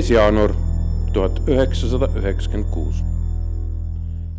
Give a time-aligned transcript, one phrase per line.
[0.00, 0.52] viies jaanuar
[1.12, 3.02] tuhat üheksasada üheksakümmend kuus.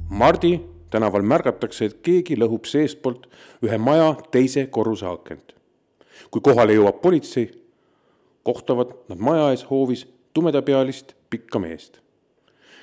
[0.10, 3.28] Mardi tänaval märgatakse, et keegi lõhub seestpoolt
[3.62, 5.54] ühe maja teise korruse akent.
[6.32, 7.52] kui kohale jõuab politsei,
[8.44, 12.00] kohtavad nad maja ees hoovis tumedapealist pikka meest,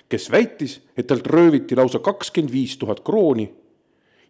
[0.09, 3.49] kes väitis, et talt rööviti lausa kakskümmend viis tuhat krooni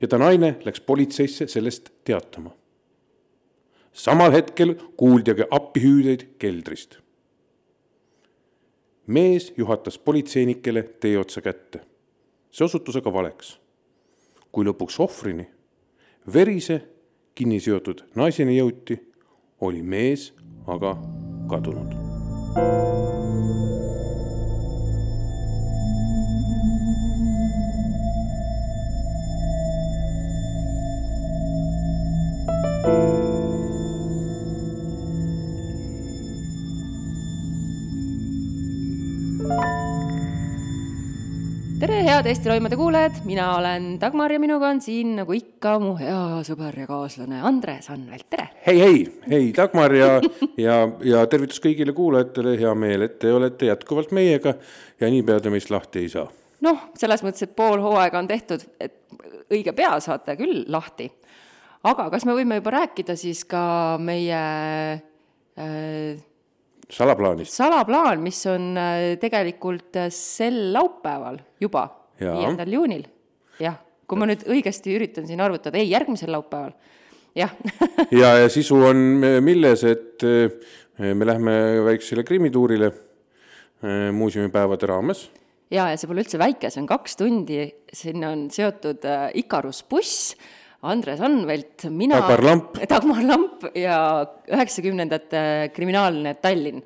[0.01, 2.51] ja ta naine läks politseisse sellest teatama.
[3.93, 6.99] samal hetkel kuuldi aga appihüüdeid keldrist
[9.09, 11.81] mees juhatas politseinikele tee otsa kätte.
[12.51, 13.59] see osutus aga valeks.
[14.53, 15.49] kui lõpuks ohvrini,
[16.33, 16.81] verise,
[17.35, 18.99] kinni seotud naiseni jõuti,
[19.61, 20.33] oli mees
[20.67, 20.97] aga
[21.49, 21.93] kadunud.
[22.55, 23.18] tere,
[42.19, 46.41] head Eesti Roimade kuulajad, mina olen Dagmar ja minuga on siin nagu ikka mu hea
[46.43, 48.49] sõber ja kaaslane Andres Anvelt, tere!
[48.65, 48.97] hei, hei,
[49.31, 50.09] hei, Dagmar ja,
[50.59, 54.57] ja, ja tervitus kõigile kuulajatele, hea meel, et te olete jätkuvalt meiega
[54.99, 56.25] ja niipea te meist lahti ei saa.
[56.67, 58.99] noh, selles mõttes, et pool hooaega on tehtud, et
[59.55, 61.07] õige pea saate küll lahti.
[61.87, 63.63] aga kas me võime juba rääkida siis ka
[64.03, 64.43] meie
[64.99, 66.19] äh,
[66.91, 67.55] salaplaanist.
[67.55, 71.87] salaplaan, mis on äh, tegelikult äh, sel laupäeval juba,
[72.21, 73.07] viiendal juunil.
[73.63, 76.77] jah, kui ma nüüd õigesti üritan siin arvutada, ei, järgmisel laupäeval,
[77.39, 77.55] jah
[78.23, 79.03] ja, ja sisu on
[79.45, 80.55] milles, et äh,
[81.15, 82.93] me lähme väiksele krimituurile
[84.13, 85.29] muuseumipäevade raames.
[85.71, 87.61] ja, ja see pole üldse väike, see on kaks tundi,
[87.95, 89.05] sinna on seotud
[89.39, 90.33] Ikarus buss
[90.87, 93.99] Andres Anvelt, mina Dagmar Lamp ja
[94.47, 95.41] üheksakümnendate
[95.75, 96.85] kriminaalne Tallinn.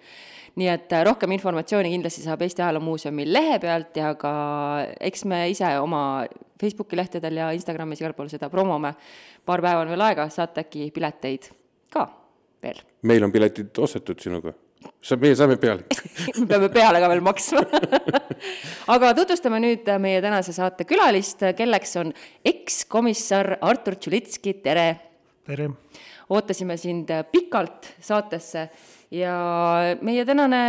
[0.61, 4.33] Nii et äh, rohkem informatsiooni kindlasti saab Eesti Ajaloomuuseumi lehe pealt ja ka
[5.01, 6.03] eks me ise oma
[6.61, 8.95] Facebooki lehtedel ja Instagramis igal pool seda promome.
[9.47, 11.49] paar päeva on veel aega, saate äkki pileteid
[11.93, 12.07] ka
[12.63, 12.83] veel.
[13.03, 14.53] meil on piletid ostetud sinuga
[15.01, 15.87] sa, meie saame peale
[16.39, 17.65] me peame peale ka veel maksma
[18.95, 22.13] aga tutvustame nüüd meie tänase saate külalist, kelleks on
[22.45, 24.89] ekskomissar Artur Tšulitski, tere!
[25.49, 25.71] tere!
[26.33, 28.69] ootasime sind pikalt saatesse
[29.13, 30.61] ja meie tänane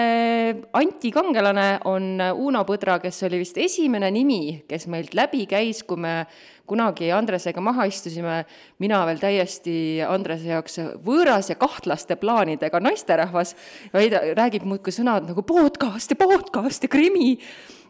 [0.75, 6.25] antikangelane on Uno Põdra, kes oli vist esimene nimi, kes meilt läbi käis, kui me
[6.67, 8.41] kunagi Andresega maha istusime,
[8.83, 13.55] mina veel täiesti Andrese jaoks võõras ja kahtlaste plaanidega naisterahvas,
[13.93, 17.37] räägib muudkui sõnad nagu podcast ja podcast ja krimi.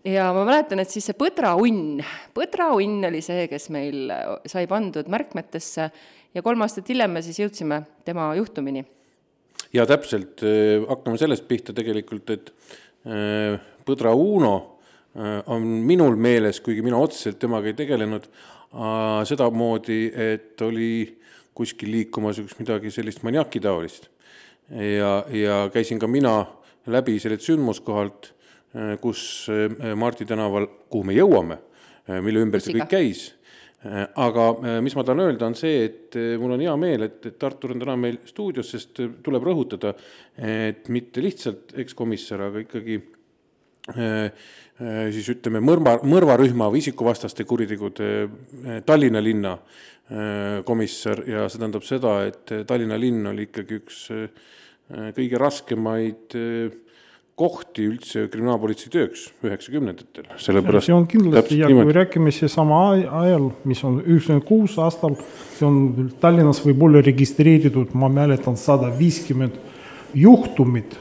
[0.05, 2.01] ja ma mäletan, et siis see põdraunn,
[2.35, 4.11] põdraunn oli see, kes meil
[4.45, 5.93] sai pandud märkmetesse
[6.33, 8.85] ja kolm aastat hiljem me siis jõudsime tema juhtumini.
[9.73, 10.43] Ja täpselt,
[10.87, 12.51] hakkame sellest pihta tegelikult, et
[13.07, 14.53] äh, Põdra Uno
[15.17, 18.29] äh, on minul meeles, kuigi mina otseselt temaga ei tegelenud,
[19.29, 21.19] sedamoodi, et oli
[21.53, 24.07] kuskil liikumas üks midagi sellist maniakitaolist.
[24.73, 26.31] ja, ja käisin ka mina
[26.89, 28.31] läbi sellelt sündmuskohalt,
[29.03, 29.45] kus
[29.93, 31.59] Mardi tänaval, kuhu me jõuame,
[32.25, 33.27] mille ümber see kõik käis
[33.83, 34.43] aga
[34.79, 37.81] mis ma tahan öelda, on see, et mul on hea meel, et, et Artur on
[37.81, 39.91] täna meil stuudios, sest tuleb rõhutada,
[40.39, 43.01] et mitte lihtsalt ekskomissar, aga ikkagi
[43.93, 51.21] Äh, siis ütleme, mõrva, mõrvarühma või isikuvastaste kuritegude äh, Tallinna linna äh, komissar.
[51.29, 54.05] Ja see tähendab seda, et Tallinna linn oli ikkagi üks
[55.15, 56.33] kõige raskemaid
[57.39, 63.81] kohti üldse kriminaalpolitsei tööks üheksakümnendatel, sellepärast see on kindlasti ja kui räägime seesama ajal, mis
[63.87, 65.15] on üheksakümmend kuus aastal,
[65.57, 69.57] see on Tallinnas võib-olla registreeritud, ma mäletan, sada viiskümmend
[70.13, 70.93] juhtumit,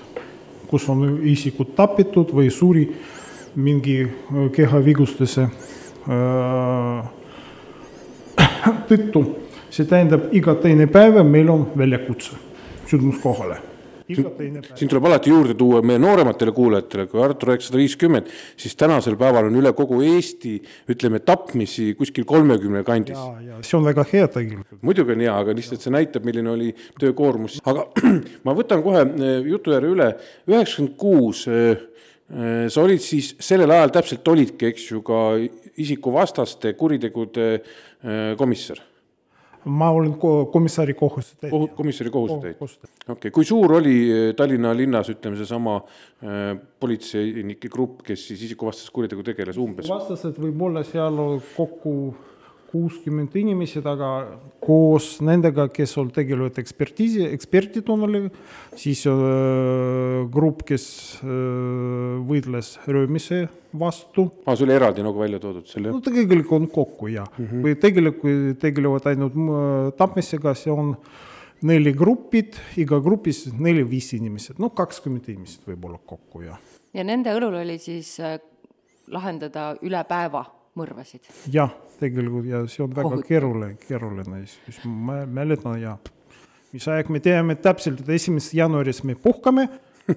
[0.70, 2.86] kus on isikud tapetud või suri
[3.54, 7.10] mingi äh, kehavigustuse äh,
[8.88, 9.26] tõttu.
[9.72, 12.36] see tähendab, iga teine päev meil on väljakutse
[12.88, 13.71] sündmuskohale.
[14.12, 14.76] Iga teine päev.
[14.78, 18.28] siin tuleb alati juurde tuua meie noorematele kuulajatele, kui Artur üheksasada viiskümmend,
[18.60, 20.54] siis tänasel päeval on üle kogu Eesti,
[20.92, 23.18] ütleme, tapmisi kuskil kolmekümne kandis.
[23.62, 24.82] see on väga hea tegelikult.
[24.82, 26.70] muidugi on hea, aga lihtsalt see näitab, milline oli
[27.00, 27.88] töökoormus, aga
[28.46, 30.12] ma võtan kohe eh, jutu järje üle,
[30.50, 31.88] üheksakümmend kuus eh,
[32.28, 35.24] eh, sa olid siis sellel ajal täpselt olidki, eks ju, ka
[35.82, 37.52] isikuvastaste kuritegude
[38.36, 38.80] komissar
[39.64, 40.14] ma olen
[40.52, 41.68] komissari kohusetäitja Kohu,.
[41.68, 42.66] komissari kohusetäitja.
[42.66, 48.42] okei okay., kui suur oli eh, Tallinna linnas, ütleme, seesama äh, politseinike grupp, kes siis
[48.48, 49.88] isikuvastase kuritegu tegeles umbes?
[49.90, 51.18] vastased võib olla seal
[51.56, 51.94] kokku
[52.72, 54.08] kuuskümmend inimesed, aga
[54.62, 58.22] koos nendega, kes on tegelevad ekspertiisi, eksperdid on oli,
[58.80, 60.86] siis äh, grupp, kes
[61.20, 63.42] äh, võitles röömise
[63.78, 64.28] vastu.
[64.46, 65.92] aa, see oli eraldi nagu välja toodud selle?
[65.92, 67.66] no tegelikult on kokku jah mm, -hmm.
[67.66, 69.36] või tegelikult tegelevad ainult
[70.00, 70.94] tapmisega, see on
[71.68, 76.58] neli grupid, iga grupis neli-viis inimesed, no kakskümmend inimesed võib-olla kokku jah.
[76.96, 78.40] ja nende õlul oli siis äh,
[79.12, 80.46] lahendada üle päeva
[80.78, 81.28] mõrvasid?
[81.52, 85.96] jah, tegelikult ja see on väga keeruline, keeruline, siis ma mäletan ja
[86.72, 89.68] mis aeg me teame täpselt, et esimesest jaanuarist me puhkame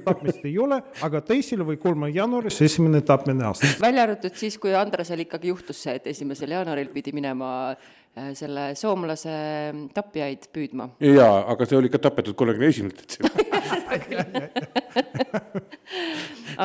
[0.06, 3.76] tapmist ei ole, aga teisel või kolmandal jaanuaris esimene tapmine aastas.
[3.82, 8.72] välja arvatud siis, kui Andresel ikkagi juhtus see, et esimesel jaanuaril pidi minema äh, selle
[8.80, 9.36] soomlase
[9.94, 10.90] tapjaid püüdma.
[11.06, 13.45] jaa, aga see oli ka tapetud kolmekümne esimesel detsembril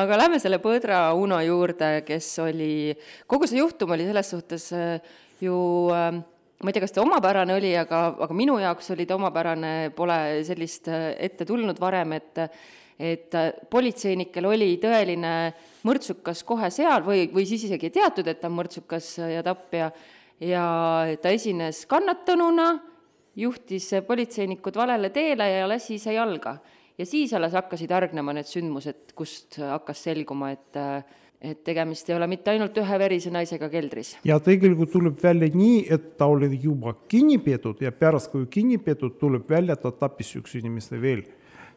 [0.01, 2.95] aga lähme selle Põdra Uno juurde, kes oli,
[3.29, 4.99] kogu see juhtum oli selles suhtes äh,
[5.41, 5.55] ju
[5.93, 6.11] äh,
[6.61, 10.19] ma ei tea, kas ta omapärane oli, aga, aga minu jaoks oli ta omapärane, pole
[10.47, 12.45] sellist äh, ette tulnud varem, et
[13.01, 13.33] et
[13.71, 15.29] politseinikel oli tõeline
[15.89, 19.87] mõrtsukas kohe seal või, või siis isegi ei teatud, et ta on mõrtsukas ja tapja,
[20.37, 20.65] ja
[21.23, 22.67] ta esines kannatanuna,
[23.41, 26.59] juhtis politseinikud valele teele ja lasi ise jalga
[26.97, 30.79] ja siis alles hakkasid hargnema need sündmused, kust hakkas selguma, et
[31.41, 34.13] et tegemist ei ole mitte ainult ühe verise naisega keldris.
[34.23, 38.77] ja tegelikult tuleb välja nii, et ta oli juba kinni peetud ja pärast, kui kinni
[38.77, 41.23] peetud, tuleb välja, ta tappis üks inimest veel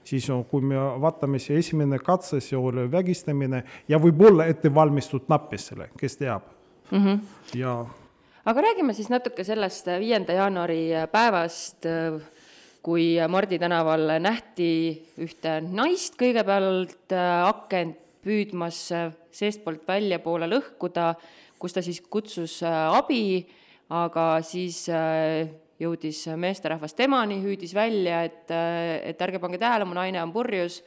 [0.04, 6.18] siis kui me vaatame, see esimene katse, see oli vägistamine ja võib-olla ettevalmistatud nappisele, kes
[6.20, 6.44] teab
[6.90, 7.04] mm.
[7.04, 7.18] -hmm.
[7.58, 7.86] ja
[8.44, 11.86] aga räägime siis natuke sellest viienda jaanuari päevast
[12.84, 14.70] kui Mardi tänaval nähti
[15.24, 21.14] ühte naist kõigepealt äh, akent püüdmas äh, seestpoolt väljapoole lõhkuda,
[21.60, 23.44] kus ta siis kutsus äh, abi,
[23.94, 24.84] aga siis
[25.80, 30.78] jõudis meesterahvas temani, hüüdis välja, et, et ärge pange tähele, mu naine on purjus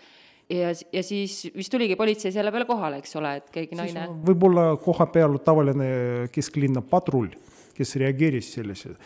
[0.49, 4.07] ja, ja siis vist tuligi politsei selle peale kohale, eks ole, et keegi naine.
[4.27, 5.89] võib-olla koha peal tavaline
[6.33, 7.29] kesklinna patrull,
[7.77, 8.97] kes reageeris sellisele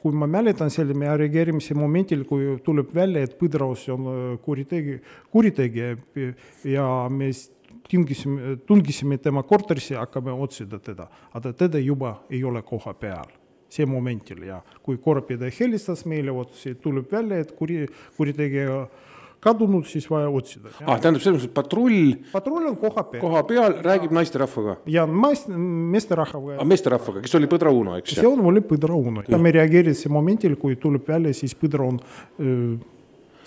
[0.00, 4.96] kui ma mäletan selle meie reageerimise momendil, kui tuleb välja, et Põdraus on äh, kuritegi,
[5.32, 5.90] kuritegija
[6.68, 7.30] ja me
[7.90, 13.36] tingisime, tungisime tema korterisse, hakkame otsida teda, aga teda juba ei ole koha peal
[13.70, 14.42] see momentil.
[14.48, 17.84] Ja kui korrapidajal helistas meile, vot see tuleb välja, et kuri,
[18.16, 18.80] kuritegija
[19.40, 20.72] kadunud, siis vaja otsida.
[20.84, 22.14] ah, tähendab selles mõttes, et patrull.
[22.32, 23.22] patrull on koha peal.
[23.22, 24.76] koha peal räägib naisterahvaga.
[24.90, 26.58] ja meest, meesterahvaga.
[26.60, 28.16] ah, meesterahvaga, kes oli Põdra Uno, eks?
[28.20, 32.00] see on, oli Põdra Uno ja me reageerisime momendil, kui tuleb välja, siis Põdra on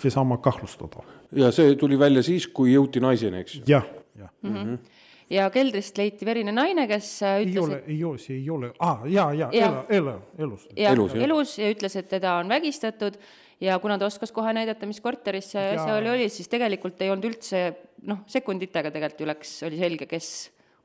[0.02, 1.06] seesama kahtlustatav.
[1.36, 3.62] ja see tuli välja siis, kui jõuti naiseni, eks?
[3.68, 3.86] jah,
[4.18, 4.58] jah mm.
[4.58, 4.93] -hmm
[5.32, 7.54] ja keldrist leiti verine naine, kes ütles.
[7.54, 10.68] ei ole, ei ole, see ei ole ah,, ja, ja, ja, ela, ela, elus.
[10.76, 13.18] elus, elus ja ütles, et teda on vägistatud
[13.64, 17.12] ja kuna ta oskas kohe näidata, mis korteris see asja oli, oli, siis tegelikult ei
[17.14, 17.64] olnud üldse
[18.08, 20.32] noh, sekunditega tegelikult ju läks, oli selge, kes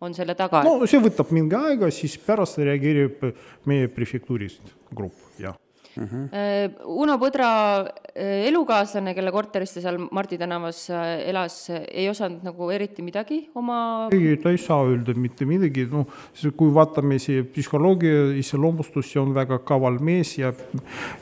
[0.05, 0.63] on selle taga.
[0.67, 3.25] no see võtab mingi aega, siis pärast reageerib
[3.69, 5.57] meie prefektuurist grupp, jah
[6.05, 6.75] -hmm.
[6.85, 7.49] Uno Põdra
[8.15, 13.49] äh, elukaaslane, kelle korteris ta seal Mardi tänavas äh, elas, ei osanud nagu eriti midagi
[13.55, 16.07] oma ei, ta ei saa öelda mitte midagi, noh,
[16.55, 20.53] kui vaatame see psühholoogia iseloomustus, see on väga kaval mees ja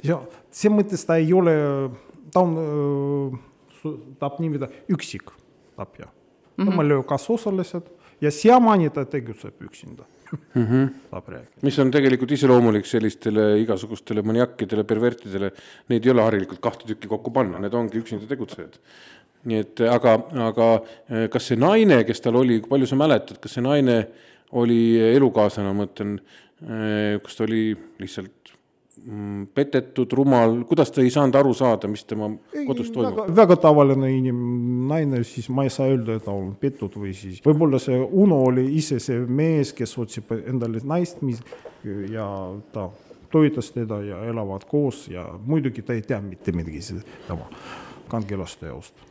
[0.03, 1.53] ja selles mõttes ta ei ole,
[2.33, 3.39] ta on,
[4.19, 5.31] tahab nimetada üksik
[5.75, 6.11] tapja mm.
[6.63, 6.69] -hmm.
[6.69, 7.89] temal ei ole kaasosalised
[8.21, 10.63] ja siiamaani ta tegutseb üksinda mm.
[10.63, 10.87] -hmm.
[11.11, 11.61] saab rääkida.
[11.61, 15.51] mis on tegelikult iseloomulik sellistele igasugustele maniakkidele, pervertidele,
[15.89, 18.79] neid ei ole harilikult kahte tükki kokku panna, need ongi üksinda tegutsejad.
[19.47, 20.17] nii et aga,
[20.49, 20.67] aga
[21.31, 24.07] kas see naine, kes tal oli, palju sa mäletad, kas see naine
[24.51, 26.17] oli elukaaslane, ma mõtlen,
[27.23, 28.56] kas ta oli lihtsalt
[29.53, 32.29] petetud, rumal, kuidas ta ei saanud aru saada, mis tema
[32.67, 33.29] kodus toimub?
[33.35, 37.41] väga tavaline inim-, naine, siis ma ei saa öelda, et ta on pettud või siis
[37.45, 41.41] võib-olla see Uno oli ise see mees, kes otsib endale naist, mis
[42.11, 42.27] ja
[42.73, 42.89] ta
[43.31, 47.47] toetas teda ja elavad koos ja muidugi ta ei tea mitte midagi tema
[48.11, 49.07] kangelaste jaost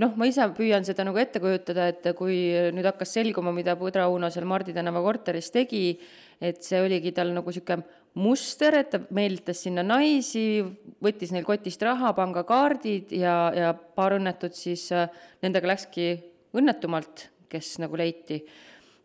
[0.00, 2.36] noh, ma ise püüan seda nagu ette kujutada, et kui
[2.72, 5.98] nüüd hakkas selguma, mida Põdra Uno seal Mardi tänava korteris tegi,
[6.40, 10.62] et see oligi tal nagu niisugune muster, et ta meelitas sinna naisi,
[11.02, 14.88] võttis neil kotist raha, pangakaardid ja, ja paar õnnetut siis
[15.42, 16.10] nendega läkski
[16.58, 18.42] õnnetumalt, kes nagu leiti.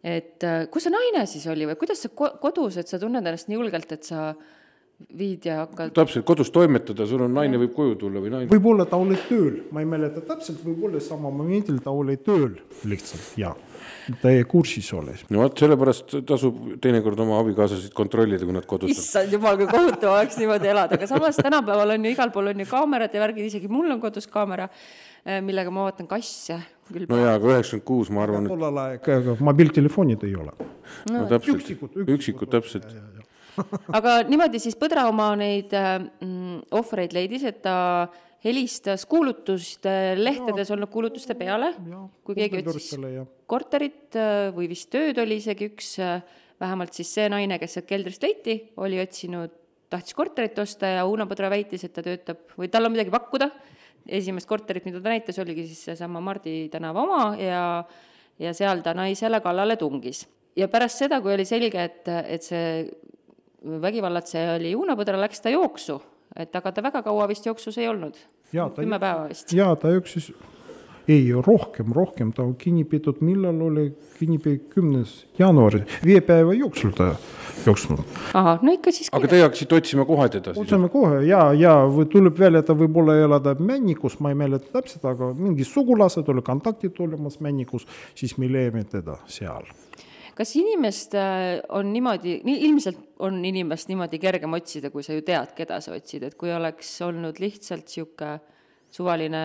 [0.03, 3.59] et kus see naine siis oli või kuidas sa kodus, et sa tunned ennast nii
[3.59, 4.57] julgelt, et sa äh,
[5.17, 5.93] viid ja hakkad.
[5.93, 8.49] täpselt, kodus toimetada, sul on naine võib koju tulla või naine.
[8.49, 12.57] võib-olla ta oli tööl, ma ei mäleta täpselt, võib-olla samal momendil ta oli tööl
[12.89, 13.53] lihtsalt ja
[14.21, 15.23] ta jäi kursis olles.
[15.29, 18.95] no vot, sellepärast tasub teinekord oma abikaasasid kontrollida, kui nad kodus on.
[18.95, 22.63] issand jumal, kui kohutav oleks niimoodi elada, aga samas tänapäeval on ju igal pool on
[22.63, 24.69] ju kaamerad ja värgid, isegi mul on kodus kaamera,
[25.25, 26.59] eh, millega ma vaatan kasse.
[26.97, 28.47] no jaa, aga üheksakümmend kuus, ma arvan.
[28.47, 30.55] tollel ajal mobiiltelefonid ei ole.
[31.11, 32.87] no täpselt, üksikud, üksikud täpselt
[33.97, 38.07] aga niimoodi siis Põdra oma neid mm, ohvreid leidis, et ta
[38.45, 41.71] helistas kuulutuste lehtedes olnud kuulutuste peale,
[42.23, 42.97] kui keegi otsis
[43.49, 46.19] korterit äh, või vist tööd oli isegi üks, äh,
[46.61, 49.53] vähemalt siis see naine, kes sealt keldrist leiti, oli otsinud,
[49.89, 53.49] tahtis korterit osta ja Uno Põdra väitis, et ta töötab või tal on midagi pakkuda.
[54.07, 57.83] esimest korterit, mida ta näitas, oligi siis seesama Mardi tänava oma ja,
[58.39, 60.27] ja seal ta naisele kallale tungis.
[60.55, 62.87] Ja pärast seda, kui oli selge, et, et see
[63.81, 65.99] vägivallatseja oli Uno Põdra, läks ta jooksu,
[66.37, 68.17] et aga ta väga kaua vist jooksus ei olnud.
[68.51, 69.53] kümme päeva vist.
[69.53, 70.31] jaa, ta jooksis,
[71.07, 73.89] ei, rohkem, rohkem, ta on kinni peetud, millal oli
[74.19, 77.13] kinni peetud, kümnes jaanuar, viie päeva jooksul ta
[77.65, 78.03] jooksnud.
[78.33, 80.61] ahah, no ikka siis aga teie hakkasite otsima kohe teda siis?
[80.63, 81.73] otsime kohe ja, ja
[82.11, 86.99] tuleb välja, ta võib-olla elada Männikus, ma ei mäleta täpselt, aga mingid sugulased oli kontaktid
[87.03, 89.67] olemas Männikus, siis me leiame teda seal
[90.37, 95.55] kas inimest äh, on niimoodi, ilmselt on inimest niimoodi kergem otsida, kui sa ju tead,
[95.57, 98.37] keda sa otsid, et kui oleks olnud lihtsalt niisugune
[98.93, 99.41] suvaline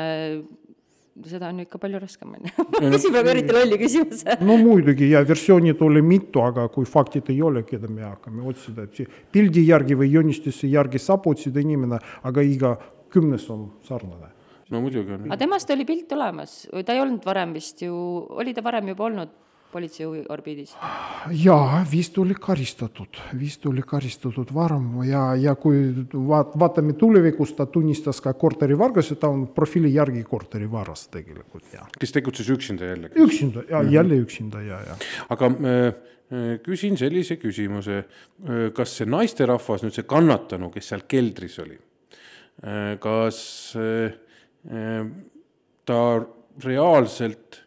[1.29, 2.67] seda on ju ikka palju raskem, on ju.
[2.73, 4.37] ma küsin praegu eriti lolli küsimuse.
[4.41, 8.87] no muidugi ja versioonid oli mitu, aga kui faktid ei ole, keda me hakkame otsida,
[8.89, 12.77] et pildi järgi või joonistuse järgi saab otsida inimene, aga iga
[13.13, 14.33] kümnes on sarnane
[14.73, 15.29] no muidugi on.
[15.29, 17.95] aga temast oli pilt olemas või ta ei olnud varem vist ju,
[18.33, 19.39] oli ta varem juba olnud
[19.73, 20.75] politsei orbiidis?
[21.43, 25.81] jaa, vist oli karistatud, vist oli karistatud varem ja, ja kui
[26.13, 31.89] vaat-, vaatame tulevikus, ta tunnistas ka korterivarguse, ta on profiili järgi korterivaras tegelikult, jah.
[31.99, 33.21] kes tegutses üksinda jällegi?
[33.25, 34.99] üksinda, ja jälle üksinda, ja, ja.
[35.33, 41.07] aga äh, äh, küsin sellise küsimuse, äh, kas see naisterahvas, nüüd see kannatanu, kes seal
[41.09, 41.81] keldris oli,
[43.03, 43.37] kas
[45.89, 46.01] ta
[46.63, 47.63] reaalselt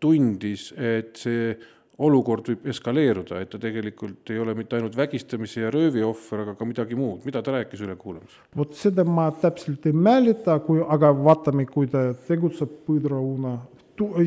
[0.00, 1.54] tundis, et see
[2.00, 6.54] olukord võib eskaleeruda, et ta tegelikult ei ole mitte ainult vägistamise ja röövi ohver, aga
[6.56, 8.46] ka midagi muud, mida ta rääkis ülekuulamisel?
[8.56, 13.58] vot seda ma täpselt ei mäleta, kui, aga vaatame, kui ta tegutseb põdrauna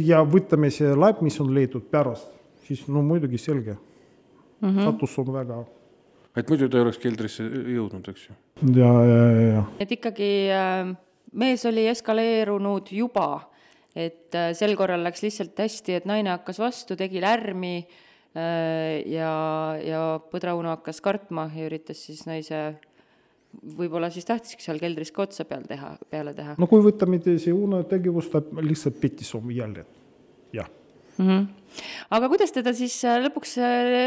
[0.03, 2.29] ja võtame see laip, mis on leitud pärast,
[2.67, 4.83] siis no muidugi selge mm, -hmm.
[4.85, 5.63] sattus on väga.
[6.35, 7.43] et muidu ta ei oleks keldrisse
[7.77, 8.35] jõudnud, eks ju?
[8.75, 9.63] ja, ja, ja, ja.
[9.79, 10.93] et ikkagi äh,
[11.33, 13.49] mees oli eskaleerunud juba
[13.93, 19.33] et äh, sel korral läks lihtsalt hästi, et naine hakkas vastu, tegi lärmi äh, ja,
[19.83, 22.63] ja Põdrauno hakkas kartma ja üritas siis naise
[23.77, 26.57] võib-olla siis tahtiski seal keldris ka otsa peal teha, peale teha.
[26.57, 29.85] no kui võtame see Uno tegevus, ta lihtsalt pettis oma jälle,
[30.53, 30.69] jah
[31.17, 31.25] mm.
[31.27, 31.47] -hmm.
[32.17, 33.57] aga kuidas teda siis äh, lõpuks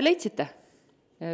[0.03, 0.51] leidsite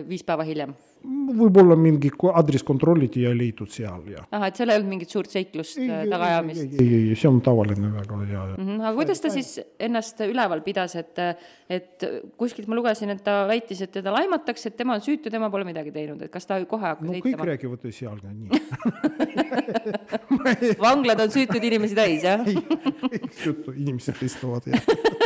[0.09, 0.76] viis päeva hiljem?
[1.02, 4.23] Võib-olla mingi aadress kontrolliti ja leitud seal ja.
[4.30, 6.62] ahah, et seal ei olnud mingit suurt seiklust, äh, tagaajamist?
[6.62, 8.56] ei, ei, ei, see on tavaline väga hea mm.
[8.59, 11.16] -hmm, aga kuidas ta siis ennast üleval pidas, et,
[11.71, 12.06] et
[12.40, 15.64] kuskilt ma lugesin, et ta väitis, et teda laimatakse, et tema on süütu, tema pole
[15.68, 17.42] midagi teinud, et kas ta kohe hakkas no eitama?
[17.42, 18.50] kõik räägivad seal nii
[20.87, 22.40] vanglad on süütuid inimesi täis, jah?
[23.42, 24.82] süütu inimesed istuvad, jah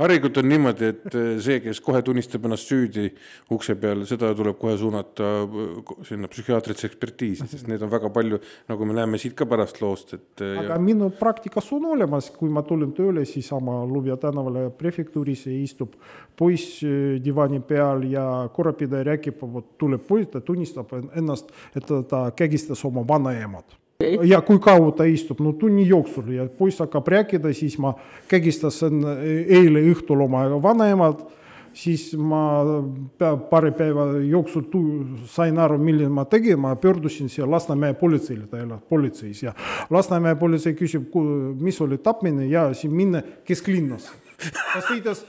[0.00, 3.08] harilikult on niimoodi, et eh, see, kes kohe tunnistab ennast süüdi
[3.52, 8.40] ukse peal, seda tuleb kohe suunata eh, sinna psühhiaatrilisse ekspertiisi, sest neid on väga palju,
[8.70, 10.80] nagu me näeme siit ka pärast loost, et eh, aga ja...
[10.84, 15.98] minu praktikas on olemas, kui ma tulin tööle siiasama Lubja tänavale prefektuuris istub
[16.38, 16.80] poiss
[17.24, 22.84] diivani peal ja korrapidaja räägib, vot tuleb poiss, ta tunnistab ennast, et ta, ta kägistas
[22.88, 27.76] oma vanaemat ja kui kaua ta istub, no tunni jooksul ja poiss hakkab rääkida, siis
[27.80, 27.94] ma
[28.30, 31.22] kägistasin eile õhtul oma vanaemad,
[31.76, 32.42] siis ma
[33.50, 34.64] paari päeva jooksul
[35.30, 39.54] sain aru, milline ma tegin, ma pöördusin siia Lasnamäe politseile, ta elab politseis ja
[39.90, 41.12] Lasnamäe politsei küsib,
[41.60, 44.10] mis oli tapmine ja siin minna kesklinnas.
[44.40, 45.26] ta sõidas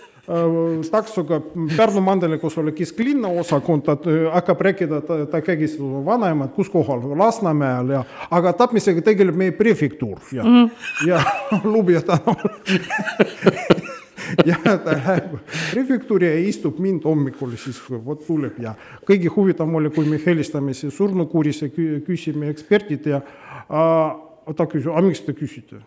[0.91, 1.41] taksoga
[1.77, 3.97] Pärnu maanteele, kus oli kesklinna osakond, ta
[4.33, 10.19] hakkab rääkida, ta, ta käis vanaemad, kus kohal, Lasnamäel ja, aga tapmisega tegeleb meie prefektuur
[10.31, 11.07] ja mm, -hmm.
[11.07, 11.21] ja
[11.63, 12.49] Lubja tänaval
[14.45, 15.37] ja ta läheb
[15.73, 18.75] prefektuuri ja istub mind hommikul, siis vot tuleb ja
[19.09, 21.71] kõige huvitavam oli, kui me helistame siis surnukuurise,
[22.05, 25.81] küsime eksperdid ja äh, ta küsib, aga miks te küsite?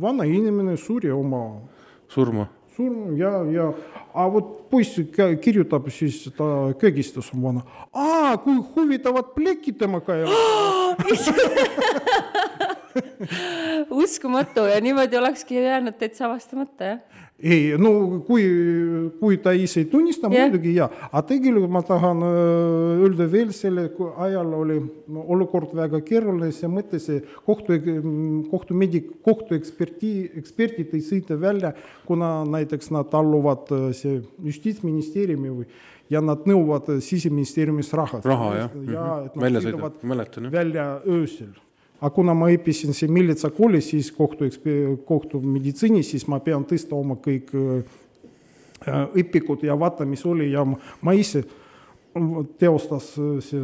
[0.00, 1.60] vana inimene suri oma
[2.08, 3.72] surma surm ja, ja,
[4.12, 5.00] aga vot poiss
[5.42, 6.44] kirjutab siis ta
[6.80, 7.62] köögistas oma vana.
[7.92, 10.32] aa, kui huvitavad plekid tema käivad
[14.02, 14.60] uskumatu.
[14.68, 17.00] Ja niimoodi olekski jäänud täitsa avastamata, jah
[17.42, 18.44] ei, no kui,
[19.18, 23.50] kui ta ise ei tunnista yeah., muidugi jaa, aga tegelikult ma tahan äh, öelda veel
[23.56, 27.78] selle, kui ajal oli no, olukord väga keeruline, see mõte, see kohtu,
[28.52, 31.72] kohtumeedik, kohtueksperti, eksperdid ei sõida välja,
[32.06, 35.66] kuna näiteks nad alluvad äh, see justiitsministeeriumi või
[36.12, 38.22] ja nad nõuavad siseministeeriumis raha.
[38.26, 38.80] raha, jah.
[38.92, 41.52] ja et nad sõidavad mäletan, välja öösel
[42.02, 44.48] aga kuna ma õppisin siin Millitsa koolis, siis kohtu,
[45.06, 47.52] kohtumeditsiinis, siis ma pean tõsta oma kõik
[49.22, 51.44] õpikud ja vaata, mis oli ja ma ise
[52.60, 53.12] teostas
[53.46, 53.60] see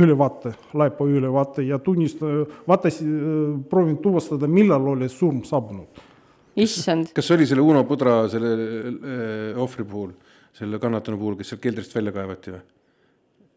[0.00, 6.00] ülevaate, laipa ülevaate ja tunnista-, vaatasin, proovin tuvastada, millal oli surm saabunud.
[6.56, 7.10] issand.
[7.14, 8.54] kas see oli selle Uno Pudra selle
[9.58, 10.14] ohvri puhul,
[10.54, 12.62] selle kannatanu puhul, kes sealt keldrist välja kaevati või?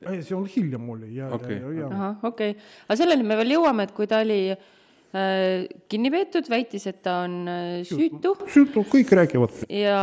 [0.06, 1.92] Ei, see on hiljem oli ja okay., ja, ja.
[1.92, 6.50] ahah, okei okay., aga selleni me veel jõuame, et kui ta oli äh, kinni peetud,
[6.52, 8.36] väitis, et ta on äh, süütu.
[8.54, 9.64] süütu, kõik räägivad.
[9.74, 10.02] ja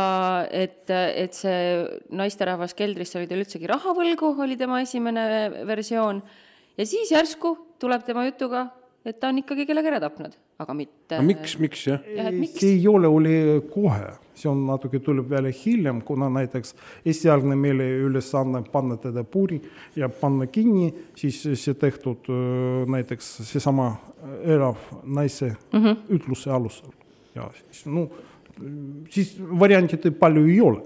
[0.51, 1.59] et, et see
[2.11, 5.27] naisterahvas keldris oli tal üldsegi raha võlgu, oli tema esimene
[5.67, 6.23] versioon.
[6.75, 8.67] ja siis järsku tuleb tema jutuga,
[9.05, 11.21] et ta on ikkagi kellegi ära tapnud, aga mitte.
[11.21, 11.99] miks, miks jah?
[12.31, 12.59] miks?
[12.59, 13.35] see ei ole, oli
[13.73, 16.75] kohe see on natuke, tuleb välja hiljem, kuna näiteks
[17.07, 19.61] esialgne meile ülesanne panna teda puri
[19.95, 22.29] ja panna kinni, siis see tehtud
[22.91, 23.93] näiteks seesama
[24.43, 25.95] elav naise mm -hmm.
[26.09, 26.91] ütluse alusel.
[27.35, 28.09] ja siis no,
[29.09, 30.81] siis variantide palju ei ole.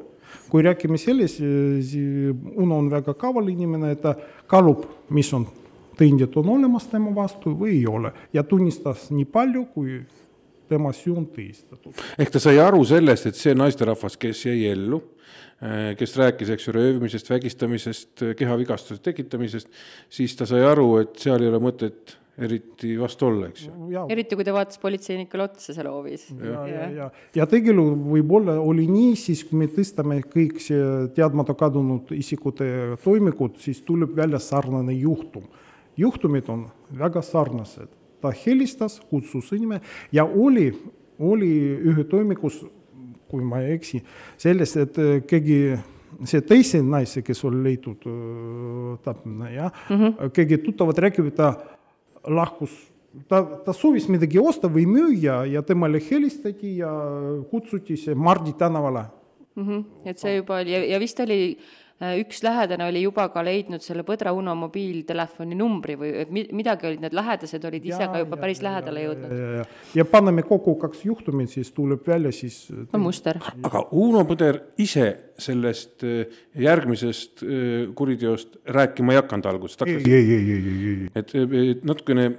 [0.49, 1.39] kui räägime sellest,
[2.55, 4.15] Uno on väga kaval inimene, ta
[4.47, 5.47] kaalub, mis on
[5.99, 9.99] tõendid on olemas tema vastu või ei ole ja tunnistas nii palju, kui
[10.69, 11.93] tema süü on tõestatud.
[12.17, 15.01] ehk ta sai aru sellest, et see naisterahvas, kes jäi ellu,
[15.99, 19.67] kes rääkis, eks ju, röövimisest, vägistamisest, kehavigastuse tekitamisest,
[20.09, 24.03] siis ta sai aru, et seal ei ole mõtet eriti vastu olla, eks ju.
[24.13, 26.29] eriti, kui ta vaatas politseinikule otsa seal hoovis.
[26.37, 31.55] ja, ja, ja, ja tegelikult võib-olla oli nii, siis kui me tõstame kõik see teadmata
[31.59, 32.69] kadunud isikute
[33.03, 35.49] toimikud, siis tuleb välja sarnane juhtum.
[35.99, 36.67] Juhtumid on
[36.99, 39.81] väga sarnased ta helistas, kutsus inimene
[40.11, 40.69] ja oli,
[41.19, 41.53] oli
[41.91, 42.61] ühe toimikus,
[43.29, 44.01] kui ma ei eksi,
[44.39, 45.59] sellest, et äh, keegi
[46.27, 51.53] see teise naise, kes oli leitud äh, tapmine, jah mm -hmm., keegi tuttavad räägivad, ta
[52.27, 52.73] lahkus,
[53.27, 56.91] ta, ta soovis midagi osta või müüa ja temale helistati ja
[57.51, 59.03] kutsuti see Mardi tänavale
[59.55, 59.67] mm.
[59.67, 59.83] -hmm.
[60.05, 63.83] et see juba oli ja, ja vist oli Äh, üks lähedane oli juba ka leidnud
[63.83, 68.21] selle Põdra Uno mobiiltelefoni numbri või et midagi olid, need lähedased olid ise ja, ka
[68.21, 69.33] juba ja, päris ja, lähedale ja, jõudnud.
[69.35, 69.65] ja, ja,
[69.99, 73.41] ja paneme kokku kaks juhtumit, siis tuleb välja siis no muster.
[73.67, 75.09] aga Uno Põder ise
[75.39, 79.83] sellest äh, järgmisest äh, kuriteost rääkima ei hakanud alguses?
[79.87, 81.71] ei, ei, ei, ei, ei, ei.
[81.75, 82.29] et natukene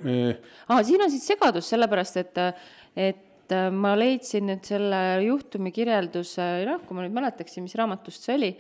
[0.69, 2.47] aa, siin on siis segadus, sellepärast et,
[2.97, 7.75] et et äh, ma leidsin nüüd selle juhtumi kirjelduse, noh, kui ma nüüd mäletaksin, mis
[7.79, 8.51] raamatust see oli,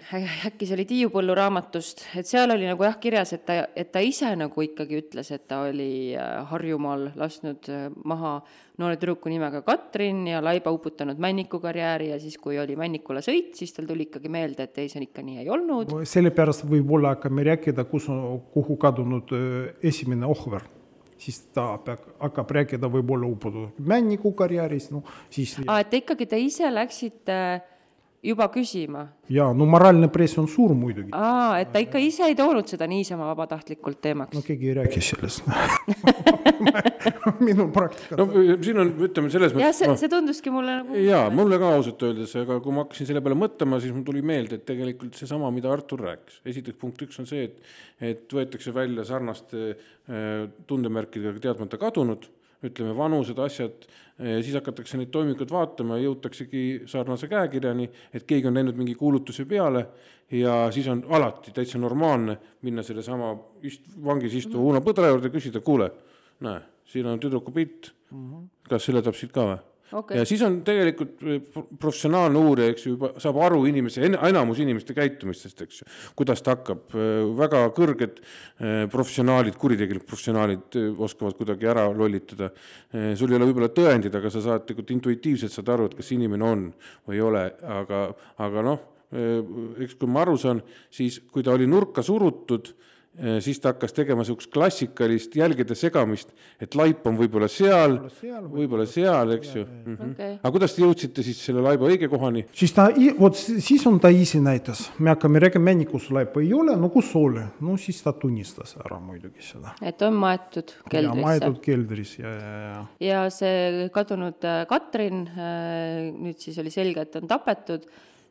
[0.49, 3.93] äkki see oli Tiiu Põllu raamatust, et seal oli nagu jah kirjas, et ta, et
[3.95, 8.41] ta ise nagu ikkagi ütles, et ta oli äh, Harjumaal lasknud äh, maha
[8.81, 13.55] noore tüdruku nimega Katrin ja laiba uputanud Männiku karjääri ja siis, kui oli Männikule sõit,
[13.59, 15.95] siis tal tuli ikkagi meelde, et ei, see on ikka nii ei olnud.
[16.09, 18.09] sellepärast võib-olla hakkame rääkida, kus
[18.55, 19.35] kuhu kadunud
[19.87, 20.65] esimene ohver
[21.21, 25.59] siis ta peab, hakkab rääkida võib-olla uputud männiku karjääris, noh siis.
[25.67, 27.37] aa, et ikkagi te ise läksite
[28.23, 29.07] juba küsima?
[29.31, 31.09] jaa, no moraalne press on suur muidugi.
[31.17, 34.37] aa, et ta ikka ise ei toonud seda niisama vabatahtlikult teemaks?
[34.37, 35.47] no keegi ei räägi sellest
[37.47, 38.19] minu praktikas.
[38.19, 38.27] no
[38.65, 39.65] siin on, ütleme selles mõttes.
[39.65, 40.99] jah, see, see tunduski mulle nagu.
[41.05, 44.25] jaa, mulle ka ausalt öeldes, aga kui ma hakkasin selle peale mõtlema, siis mul tuli
[44.33, 47.73] meelde, et tegelikult seesama, mida Artur rääkis, esiteks punkt üks on see, et,
[48.13, 52.29] et võetakse välja sarnaste äh, tundemärkidega teadmata kadunud
[52.67, 53.87] ütleme, vanused, asjad,
[54.19, 59.47] siis hakatakse neid toimikuid vaatama ja jõutaksegi sarnase käekirjani, et keegi on läinud mingi kuulutuse
[59.49, 59.87] peale
[60.31, 63.33] ja siis on alati täitsa normaalne minna sellesama
[63.67, 65.91] ist-, vangis istuva Uno Põdra juurde ja küsida, kuule,
[66.45, 68.47] näe, siin on tüdruku pilt mm, -hmm.
[68.69, 69.59] kas selle tapsid ka või?
[69.93, 70.19] Okei.
[70.21, 71.17] ja siis on tegelikult
[71.53, 76.45] pro- professionaalne uurija, eks ju, juba saab aru inimese, enamus inimeste käitumistest, eks ju, kuidas
[76.47, 76.95] ta hakkab,
[77.39, 82.51] väga kõrged eh, professionaalid, kuritegelikud professionaalid eh, oskavad kuidagi ära lollitada.
[83.19, 86.47] sul ei ole võib-olla tõendid, aga sa saad tegelikult intuitiivselt saad aru, et kas inimene
[86.47, 86.65] on
[87.09, 87.45] või ei ole,
[87.81, 88.07] aga,
[88.47, 92.71] aga noh, eks kui ma aru saan, siis kui ta oli nurka surutud,
[93.43, 96.31] siis ta hakkas tegema niisugust klassikalist jälgede segamist,
[96.63, 97.97] et laip on võib-olla seal,
[98.53, 99.65] võib-olla seal, eks ju.
[100.13, 100.37] Okei.
[100.39, 102.45] aga kuidas te jõudsite siis selle laiba õige kohani?
[102.57, 106.41] siis ta, i- vot si- siis on ta ise näitas, me hakkame rääkima, männikus laipa
[106.41, 109.75] ei ole, no kus oli, no siis ta tunnistas ära muidugi seda.
[109.83, 112.85] et on maetud ja keldrisse maetud keldris ja, ja, ja.
[113.09, 115.25] ja see kadunud äh, Katrin,
[116.21, 117.85] nüüd siis oli selge, et on tapetud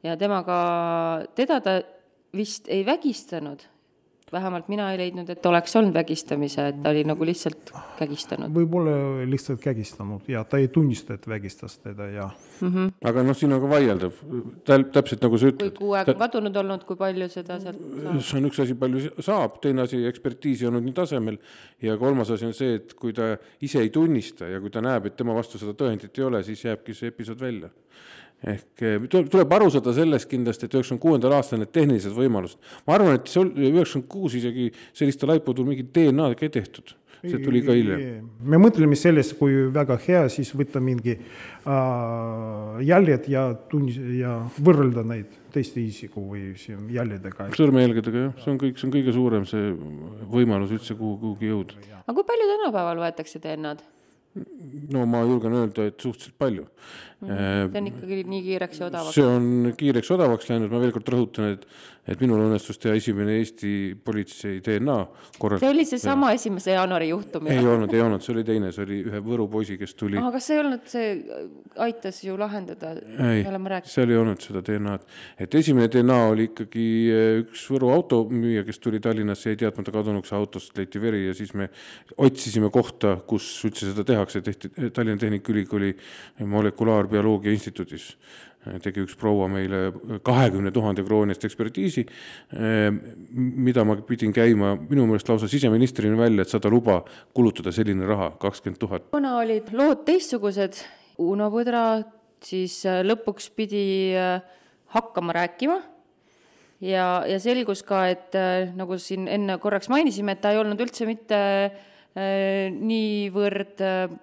[0.07, 1.81] ja temaga, teda ta
[2.33, 3.59] vist ei vägistanud.
[4.31, 8.53] Vähemalt mina ei leidnud, et oleks olnud vägistamise, et ta oli nagu lihtsalt kägistanud.
[8.53, 12.29] võib-olla lihtsalt kägistanud ja ta ei tunnista, et vägistas teda ja
[13.09, 14.21] aga noh, siin on ka vaieldav,
[14.65, 15.75] täpselt nagu sa kui ütled.
[15.77, 18.21] kuu aega kadunud olnud, kui palju seda sealt saab?
[18.21, 21.39] see on üks asi, palju saab, teine asi, ekspertiis ei olnud nii tasemel
[21.85, 23.33] ja kolmas asi on see, et kui ta
[23.65, 26.65] ise ei tunnista ja kui ta näeb, et tema vastu seda tõendit ei ole, siis
[26.65, 27.71] jääbki see episood välja.
[28.47, 32.95] Ehk eh, tuleb aru saada sellest kindlasti, et üheksakümne kuuendal aastal need tehnilised võimalused, ma
[32.95, 37.41] arvan, et see oli üheksakümmend kuus isegi selliste laipudel mingit DNA-d ka ei tehtud, see
[37.43, 38.29] tuli ka hiljem.
[38.39, 45.03] me mõtleme sellest, kui väga hea siis võtta mingi äh, jäljed ja tunnis- ja võrrelda
[45.03, 47.51] neid teiste isiku või siin jäljedega.
[47.59, 49.71] sõrmejälgedega jah, see on kõik, see on kõige suurem see
[50.31, 51.79] võimalus üldse kuhu, kuhugi jõuda.
[52.05, 53.83] aga kui palju tänapäeval võetakse DNA-d?
[54.93, 56.67] no ma julgen öelda, et suhteliselt palju.
[57.19, 59.15] See on ikkagi nii kiireks ja odavaks.
[59.17, 61.65] see on kiireks odavaks läinud, ma veel kord rõhutan, et,
[62.09, 63.71] et minul õnnestus teha esimene Eesti
[64.05, 64.95] politsei DNA
[65.37, 65.59] korras.
[65.59, 69.01] see oli seesama esimese jaanuari juhtum ei olnud, ei olnud, see oli teine, see oli
[69.09, 70.17] ühe Võru poisi, kes tuli.
[70.17, 71.09] Aga kas see ei olnud, see
[71.83, 73.43] aitas ju lahendada, ei
[73.89, 75.19] seal ei olnud seda DNA-d.
[75.43, 80.31] et esimene DNA oli ikkagi eh, üks Võru automüüja, kes tuli Tallinnasse, jäi teadmata kadunuks,
[80.37, 81.67] autost leiti veri ja siis me
[82.15, 85.91] otsisime kohta, kus üldse seda tehakse, tehti Tallinna Tehnikaülikooli
[87.09, 88.13] molekulaarbioloogia instituudis
[88.83, 89.93] tegi üks proua meile
[90.25, 92.03] kahekümne tuhande krooni eest ekspertiisi,
[93.31, 96.99] mida ma pidin käima minu meelest lausa siseministrina välja, et saada luba
[97.33, 99.07] kulutada selline raha, kakskümmend tuhat.
[99.11, 100.83] kuna olid lood teistsugused,
[101.19, 102.03] Uno Põdra
[102.43, 104.43] siis lõpuks pidi äh,
[104.91, 105.79] hakkama rääkima
[106.83, 110.83] ja, ja selgus ka, et äh, nagu siin enne korraks mainisime, et ta ei olnud
[110.83, 114.13] üldse mitte äh, niivõrd äh,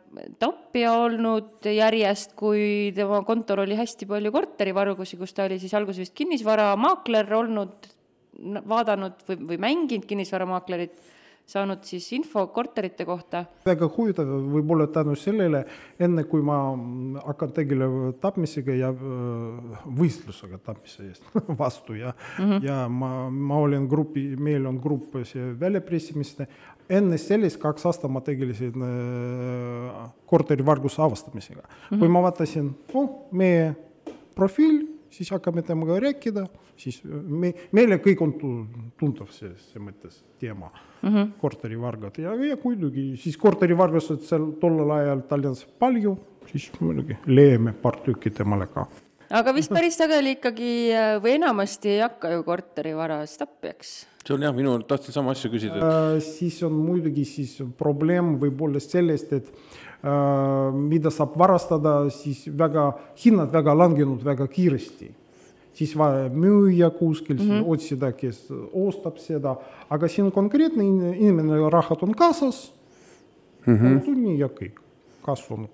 [0.42, 6.02] tapja olnud järjest, kui tema kontol oli hästi palju korterivargusi, kus ta oli siis alguses
[6.02, 7.86] vist kinnisvaramaakler olnud,
[8.66, 10.98] vaadanud või, või mänginud kinnisvaramaaklerit,
[11.46, 15.60] saanud siis info korterite kohta väga huvitav võib-olla tänu sellele,
[16.02, 16.56] enne kui ma
[17.22, 22.64] hakkan tegelema tapmisega ja öö, võistlusega tapmise eest vastu ja mm, -hmm.
[22.66, 26.42] ja ma, ma olen grupi, meil on grupp see väljapressimist.
[26.88, 31.70] Enne sellist kaks aastat ma tegelesin öö, korterivarguse avastamisega mm.
[31.90, 31.98] -hmm.
[31.98, 33.74] kui ma vaatasin, oh, meie
[34.34, 36.46] profiil, siis hakkame temaga rääkida,
[36.76, 38.66] siis me, meile kõik on tu-
[39.00, 40.70] tuntav see mõttes teema
[41.02, 41.32] mm -hmm.
[41.40, 47.96] korterivargad ja, ja muidugi siis korterivargused seal tollel ajal Tallinnas palju, siis muidugi leiame paar
[48.04, 48.86] tükki temale ka.
[49.30, 53.94] Aga vist päris sageli ikkagi äh, või enamasti ei hakka ju korterivaras tapjaks.
[54.26, 58.80] see on jah, minu, tahtsin sama asja küsida, Äh, siis on muidugi siis probleem võib-olla
[58.82, 62.92] sellest, et äh, mida saab varastada, siis väga,
[63.24, 65.12] hinnad väga langenud väga kiiresti.
[65.76, 67.64] siis vaja müüa kuskil mm, -hmm.
[67.68, 69.56] otsida, kes ostab seda,
[69.90, 72.72] aga siin konkreetne in- inimene, rahad on kaasas
[73.66, 74.16] mm, -hmm.
[74.16, 74.80] nii ja kõik,
[75.22, 75.68] kasvanud.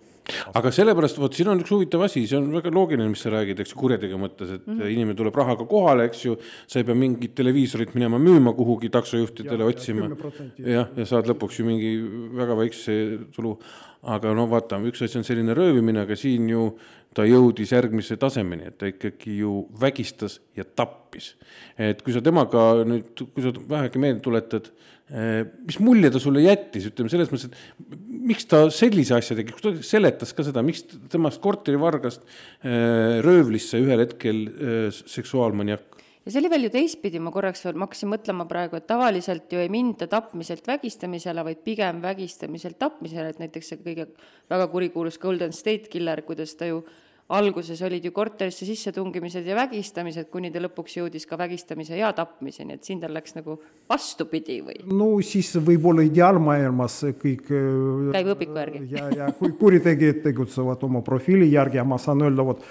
[0.58, 3.62] Aga sellepärast, vot siin on üks huvitav asi, see on väga loogiline, mis sa räägid,
[3.62, 4.94] eks ju, kuriteo mõttes, et mm -hmm.
[4.94, 9.64] inimene tuleb rahaga kohale, eks ju, sa ei pea mingit televiisorit minema müüma kuhugi taksojuhtidele
[9.64, 10.08] otsima.
[10.08, 11.92] 10% jah, ja saad lõpuks ju mingi
[12.36, 12.98] väga väikse
[13.34, 13.58] tulu.
[14.02, 16.72] aga no vaata, üks asi on selline röövimine, aga siin ju
[17.14, 21.36] ta jõudis järgmise tasemeni, et ta ikkagi ju vägistas ja tappis.
[21.78, 24.72] et kui sa temaga nüüd, kui sa vähegi meelde tuletad,
[25.12, 29.64] mis mulje ta sulle jättis, ütleme selles mõttes, et miks ta sellise asja tegi, kas
[29.64, 35.88] ta seletas ka seda, miks temast korterivargast eh, röövlisse ühel hetkel eh, seksuaalmaniak?
[36.22, 39.52] ja see oli veel ju teistpidi, ma korraks veel, ma hakkasin mõtlema praegu, et tavaliselt
[39.52, 44.06] ju ei minda tapmiselt vägistamisele, vaid pigem vägistamiselt tapmisele, et näiteks see kõige
[44.52, 46.84] väga kurikuulus Golden State Killer, kuidas ta ju
[47.32, 52.76] alguses olid ju korterisse sissetungimised ja vägistamised, kuni ta lõpuks jõudis ka vägistamise ja tapmiseni,
[52.76, 53.58] et siin tal läks nagu
[53.90, 54.78] vastupidi või?
[54.92, 58.84] no siis võib-olla ideaalmaailmas kõik käib õpiku järgi.
[58.96, 62.64] ja, ja kui kuritegijad tegutsevad oma profiili järgi ja ma saan öelda, vot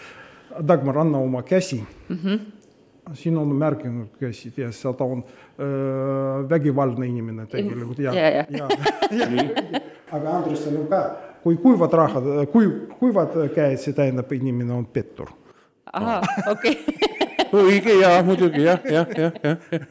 [0.67, 2.17] Dagmar, anna oma käsi mm.
[2.17, 2.39] -hmm.
[3.15, 5.23] siin on märginud käsid ja seal ta on
[5.59, 8.45] öö, vägivaldne inimene tegelikult ja, ja, ja.
[8.49, 8.67] ja,
[9.11, 9.81] ja,
[10.15, 15.33] aga Andresel on ka kui kuivad rahad, kui kuivad käed, see tähendab, inimene on pettur.
[15.93, 16.77] ahah, okei
[17.53, 19.85] õige ja muidugi jah, jah, jah, jah.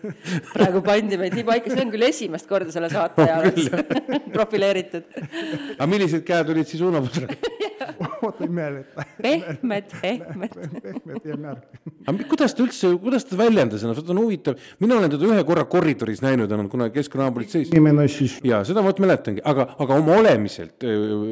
[0.53, 3.71] praegu pandi meid nii paika, see on küll esimest korda selle saate jaoks
[4.37, 5.09] profileeritud.
[5.77, 7.37] aga millised käed olid siis Uno Põdral?
[8.23, 9.05] vot ei mäleta.
[9.23, 10.55] pehmed, pehmed.
[10.83, 11.65] pehmed ja märg.
[12.07, 15.45] aga kuidas ta üldse, kuidas ta väljendas ennast, vot on huvitav, mina olen teda ühe
[15.49, 17.71] korra koridoris näinud, on kunagi Keskkonnaapolitseis.
[17.73, 18.39] inimene siis.
[18.45, 20.87] ja seda ma vot mäletangi, aga, aga oma olemiselt,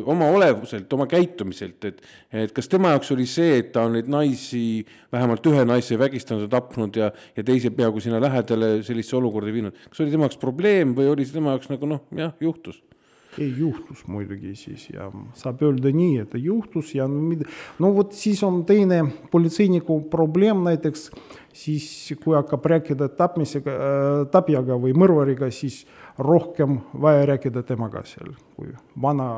[0.06, 2.02] oma olevuselt, oma käitumiselt, et,
[2.44, 4.64] et kas tema jaoks oli see, et ta on neid naisi,
[5.12, 9.78] vähemalt ühe naise vägistanud ja tapnud ja, ja teise peaaegu sinna lähedale sellisesse olukorda viinud,
[9.88, 12.82] kas oli tema jaoks probleem või oli see tema jaoks nagu noh, jah, juhtus?
[13.38, 18.62] Ei juhtus muidugi siis ja saab öelda nii, et juhtus ja no, vot siis on
[18.68, 21.10] teine politseiniku probleem näiteks,
[21.52, 21.86] siis
[22.22, 25.82] kui hakkab rääkida tapmisega äh,, tapjaga või mõrvariga, siis
[26.18, 29.28] rohkem vaja rääkida temaga seal, kui vana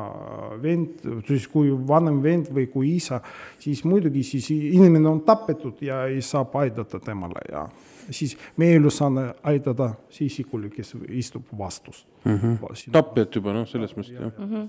[0.62, 3.20] vend, siis kui vanem vend või kui isa,
[3.61, 7.66] siis muidugi siis inimene on tapetud ja ei saa aidata temale ja
[8.10, 12.36] siis meie ülesanne aidata see isikule, kes istub vastus mm.
[12.36, 12.92] -hmm.
[12.92, 14.46] tapjat juba noh, selles mõttes jah mm.
[14.46, 14.68] -hmm.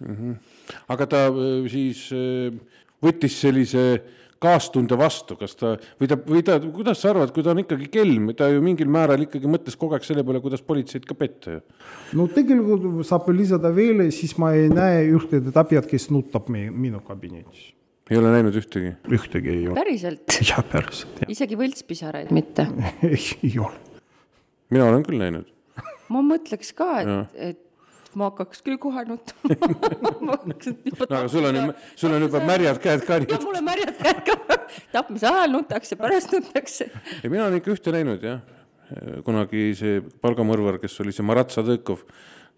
[0.00, 0.36] Mm -hmm.
[0.88, 2.52] aga ta äh, siis äh,
[3.02, 4.02] võttis sellise
[4.44, 7.88] kaastunde vastu, kas ta või ta, või ta, kuidas sa arvad, kui ta on ikkagi
[7.92, 11.56] kelm, ta ju mingil määral ikkagi mõtles kogu aeg selle peale, kuidas politseid ka petta
[11.56, 11.60] ju.
[12.18, 17.00] no tegelikult saab lisada veel, siis ma ei näe ühtegi tapjat, kes nutab me, minu
[17.00, 17.72] kabinetis
[18.10, 18.94] ei ole näinud ühtegi?
[19.08, 19.78] ühtegi ei ole.
[19.80, 20.38] päriselt?
[20.50, 21.32] jah, päriselt, jah.
[21.32, 22.66] isegi võltspisaraid mitte
[23.08, 24.00] ei, ei ole.
[24.74, 25.48] mina olen küll näinud.
[26.12, 27.62] ma mõtleks ka, et, et
[28.18, 29.56] ma hakkaks küll kohe nutma
[30.26, 30.36] no
[31.04, 33.20] aga sul on sul on juba märjad käed ka.
[33.24, 34.58] jah, mul on märjad käed ka.
[34.92, 36.90] tapmise ajal nutakse, pärast nutakse.
[37.22, 38.44] ei, mina olen ikka ühte näinud jah.
[39.24, 42.04] kunagi see palgamõrvar, kes oli see Marat Sadõkov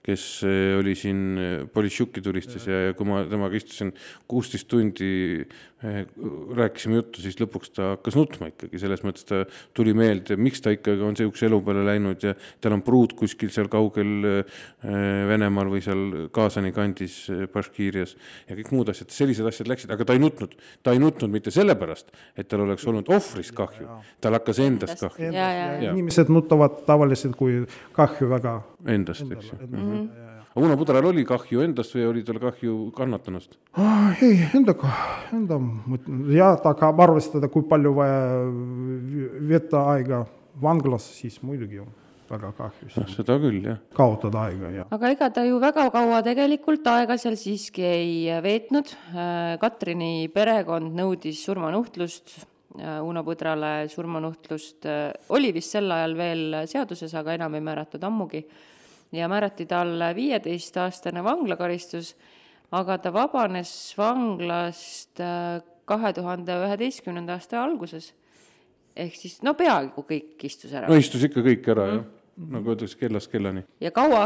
[0.06, 3.90] kes eh, oli siin eh, Politšuki tulistas ja, ja kui ma temaga istusin
[4.30, 5.42] kuusteist tundi,
[6.56, 9.42] rääkisime juttu, siis lõpuks ta hakkas nutma ikkagi, selles mõttes ta
[9.76, 13.52] tuli meelde, miks ta ikkagi on sihukese elu peale läinud ja tal on pruut kuskil
[13.54, 14.42] seal kaugel
[15.30, 17.18] Venemaal või seal Kaasani kandis
[17.52, 18.16] Baškiirias
[18.48, 20.56] ja kõik muud asjad, sellised asjad läksid, aga ta ei nutnud.
[20.82, 25.32] ta ei nutnud mitte sellepärast, et tal oleks olnud ohvrist kahju, tal hakkas endast kahju.
[25.90, 27.64] inimesed nutavad tavaliselt, kui
[27.96, 28.60] kahju väga.
[28.86, 30.35] Endast, eks ju.
[30.56, 34.16] Uno Pudral oli kahju endast või oli tal kahju kannatanust ah,?
[34.24, 34.88] ei, endaga,
[35.36, 38.22] enda mõtlen ja ta tahab arvestada, kui palju vaja
[39.50, 40.24] veeta aega
[40.62, 41.90] vanglas, siis muidugi on
[42.30, 42.88] väga kahju.
[42.94, 43.82] noh, seda küll, jah.
[43.96, 44.88] kaotada aega, jah.
[44.96, 48.94] aga ega ta ju väga kaua tegelikult aega seal siiski ei veetnud.
[49.60, 52.38] Katrini perekond nõudis surmanuhtlust
[52.76, 54.88] Uno Põdrale surmanuhtlust
[55.32, 58.42] oli vist sel ajal veel seaduses, aga enam ei määratud ammugi
[59.12, 62.14] ja määrati talle viieteistaastane vanglakaristus,
[62.74, 68.14] aga ta vabanes vanglast äh, kahe tuhande üheteistkümnenda aasta alguses.
[68.96, 70.88] ehk siis no peaaegu kõik istus ära.
[70.88, 73.62] no istus ikka kõik ära mm, jah, nagu öeldakse, kellast kellani.
[73.80, 74.24] ja kaua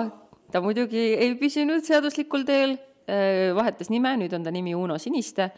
[0.52, 2.78] ta muidugi ei püsinud seaduslikul teel,
[3.10, 5.50] äh, vahetas nime, nüüd on ta nimi Uno Siniste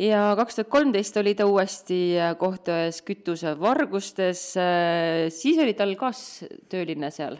[0.00, 5.92] ja kaks tuhat kolmteist oli ta uuesti äh, kohtu ees kütusevargustes, äh, siis oli tal
[6.00, 7.36] kaastööline seal,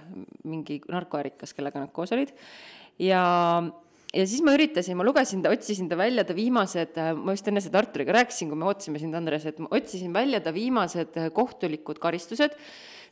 [0.49, 2.35] mingi narkoärikas, kellega nad koos olid,
[3.01, 3.23] ja
[4.11, 7.49] ja siis ma üritasin, ma lugesin ta, otsisin ta välja, ta viimased, äh, ma just
[7.49, 11.16] enne seda Arturiga rääkisin, kui me ootasime sind, Andres, et ma otsisin välja ta viimased
[11.37, 12.57] kohtulikud karistused,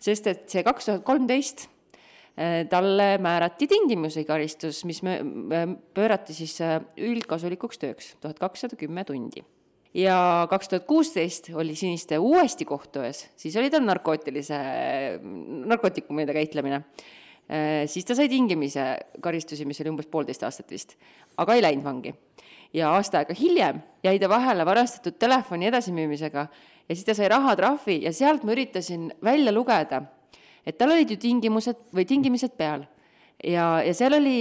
[0.03, 1.69] sest et see kaks tuhat kolmteist
[2.71, 5.01] talle määrati tingimusi karistus, mis
[5.95, 9.43] pöörati siis äh, üldkasulikuks tööks, tuhat kakssada kümme tundi.
[9.95, 14.59] ja kaks tuhat kuusteist oli Siniste uuesti kohtu ees, siis oli tal narkootilise,
[15.67, 16.83] narkootikumide käitlemine.
[17.49, 18.85] Äh, siis ta sai tingimisi
[19.21, 20.95] karistusi, mis oli umbes poolteist aastat vist,
[21.37, 22.15] aga ei läinud vangi.
[22.73, 26.43] ja aasta aega hiljem jäi ta vahele varastatud telefoni edasimüümisega
[26.89, 30.03] ja siis ta sai rahatrahvi ja sealt ma üritasin välja lugeda
[30.69, 32.85] et tal olid ju tingimused või tingimised peal
[33.41, 34.39] ja, ja seal oli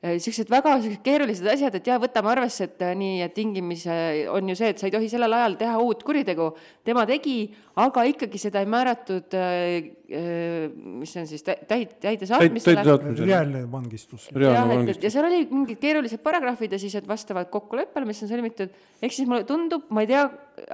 [0.00, 3.96] niisugused väga sellised keerulised asjad, et jaa, võtame arvesse, et äh, nii, et tingimise
[4.32, 6.46] on ju see, et sa ei tohi sellel ajal teha uut kuritegu.
[6.88, 7.50] tema tegi,
[7.84, 12.86] aga ikkagi seda ei määratud äh,, äh, mis see on siis, täid, täide saatmisele.
[13.20, 14.30] reaalne vangistus.
[14.32, 18.24] jah, et, et ja seal oli mingid keerulised paragrahvid ja siis, et vastavalt kokkuleppele, mis
[18.24, 18.72] on sõlmitud,
[19.04, 20.24] ehk siis mulle tundub, ma ei tea,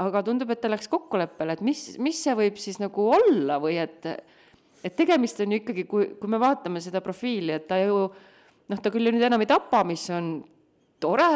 [0.07, 3.81] aga tundub, et ta läks kokkuleppele, et mis, mis see võib siis nagu olla või
[3.83, 4.07] et
[4.87, 8.83] et tegemist on ju ikkagi, kui, kui me vaatame seda profiili, et ta ju noh,
[8.83, 10.39] ta küll ju nüüd enam ei tapa, mis on
[11.03, 11.29] tore,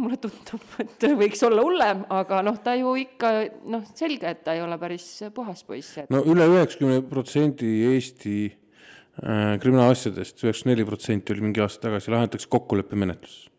[0.00, 3.32] mulle tundub, et võiks olla hullem, aga noh, ta ju ikka
[3.74, 6.00] noh, selge, et ta ei ole päris puhas poiss.
[6.12, 12.52] no üle üheksakümne protsendi Eesti äh, kriminaalasjadest, üheksakümmend neli protsenti oli mingi aasta tagasi, lahendatakse
[12.52, 13.51] kokkuleppemenetluses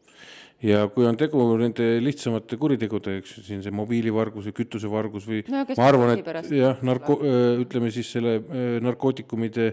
[0.64, 5.66] ja kui on tegu nende lihtsamate kuritegudega, eks siin see mobiilivargus või kütusevargus või no,
[5.76, 7.20] ma arvan, et jah, narko-,
[7.64, 8.38] ütleme siis selle
[8.84, 9.68] narkootikumide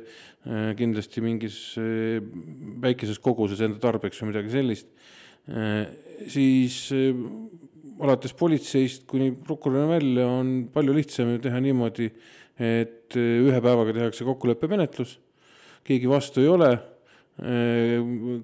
[0.78, 1.60] kindlasti mingis
[2.82, 4.90] väikeses koguses enda tarbeks või midagi sellist,
[6.34, 6.82] siis
[8.00, 12.10] alates politseist kuni prokurörini välja on palju lihtsam ju teha niimoodi,
[12.60, 15.20] et ühe päevaga tehakse kokkuleppemenetlus,
[15.86, 16.70] keegi vastu ei ole,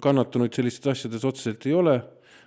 [0.01, 1.99] kannatanuid sellistes asjades otseselt ei ole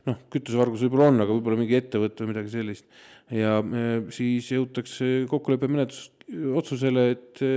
[0.09, 2.87] noh, kütusevargus võib-olla on, aga võib-olla mingi ettevõte või midagi sellist.
[3.35, 6.11] ja e, siis jõutakse kokkuleppemenetlus
[6.61, 7.53] otsusele, et e,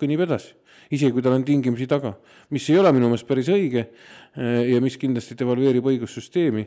[0.00, 0.54] kõnnib edasi,
[0.94, 2.14] isegi kui tal on tingimusi taga,
[2.54, 6.66] mis ei ole minu meelest päris õige e, ja mis kindlasti devalveerib õigussüsteemi,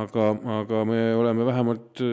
[0.00, 2.04] aga, aga me oleme vähemalt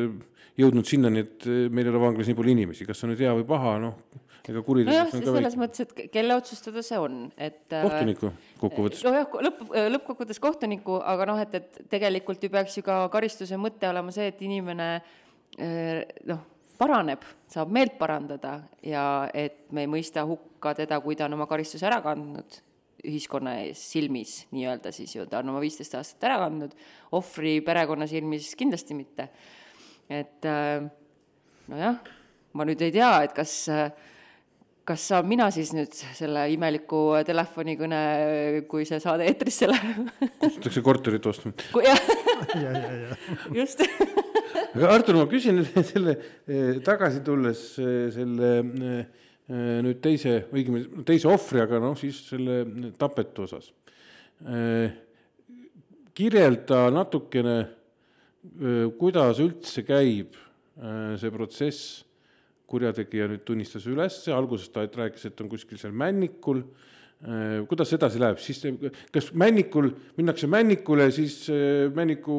[0.60, 3.34] jõudnud sinnani, et meil ei ole vanglas nii palju inimesi, kas see on nüüd hea
[3.38, 7.84] või paha, noh, ega kuritegu nojah, selles mõttes, et kelle otsustada see on, et äh,
[7.86, 9.04] kohtuniku kokkuvõttes.
[9.06, 9.62] nojah, lõpp,
[9.96, 14.32] lõppkokkuvõttes kohtuniku, aga noh, et, et tegelikult ju peaks ju ka karistuse mõte olema see,
[14.32, 16.42] et inimene äh, noh,
[16.82, 19.06] paraneb, saab meelt parandada ja
[19.38, 22.62] et me ei mõista hukka teda, kui ta on oma karistuse ära kandnud
[23.08, 26.74] ühiskonna ees silmis nii-öelda siis ju, ta on oma viisteist aastat ära kandnud,
[27.18, 29.30] ohvri perekonna silmis kindlasti mitte.
[30.12, 30.86] et äh,
[31.72, 32.00] nojah,
[32.54, 33.92] ma nüüd ei tea, et kas äh,
[34.88, 38.02] kas saan mina siis nüüd selle imeliku telefonikõne,
[38.72, 40.10] kui see saade eetrisse läheb?
[40.42, 41.54] kutsutakse korterit ostma.
[41.86, 42.02] jah,
[43.56, 43.86] just
[44.72, 46.16] aga Artur, ma küsin selle
[46.48, 49.20] eh, tagasi tulles eh, selle eh,
[49.52, 52.62] nüüd teise, õigemini teise ohvri, aga noh, siis selle
[53.00, 53.66] tapetu osas.
[56.16, 57.58] kirjelda natukene,
[58.98, 60.38] kuidas üldse käib
[61.20, 62.00] see protsess
[62.72, 66.64] kurjategija nüüd tunnistas üles, alguses ta rääkis, et on kuskil seal Männikul,
[67.26, 68.64] äh, kuidas edasi läheb, siis
[69.14, 72.36] kas Männikul, minnakse Männikule, siis äh, Männiku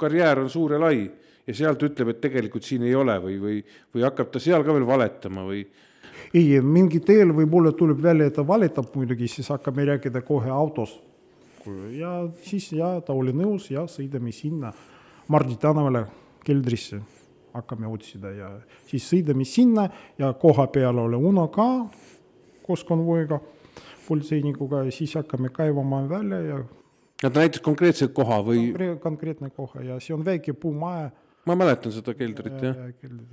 [0.00, 1.06] karjäär on suur ja lai
[1.46, 3.58] ja sealt ütleb, et tegelikult siin ei ole või, või,
[3.94, 5.64] või hakkab ta seal ka veel valetama või?
[6.34, 10.98] ei, mingi teel võib-olla tuleb välja, et ta valetab muidugi, siis hakkame rääkida kohe autos.
[11.94, 14.72] ja siis ja ta oli nõus ja sõidame sinna
[15.28, 16.04] Mardi tänavale
[16.46, 17.00] keldrisse
[17.56, 18.50] hakkame otsida ja
[18.86, 19.88] siis sõidame sinna
[20.18, 21.68] ja koha peal ole Uno ka
[22.66, 23.40] koos konvoiga,
[24.08, 26.58] politseinikuga ja siis hakkame kaevama välja ja.
[27.22, 28.72] ta näitas konkreetse koha või?
[29.02, 31.10] konkreetne koha ja see on väike puumaja
[31.46, 32.78] ma mäletan seda keldrit, jah.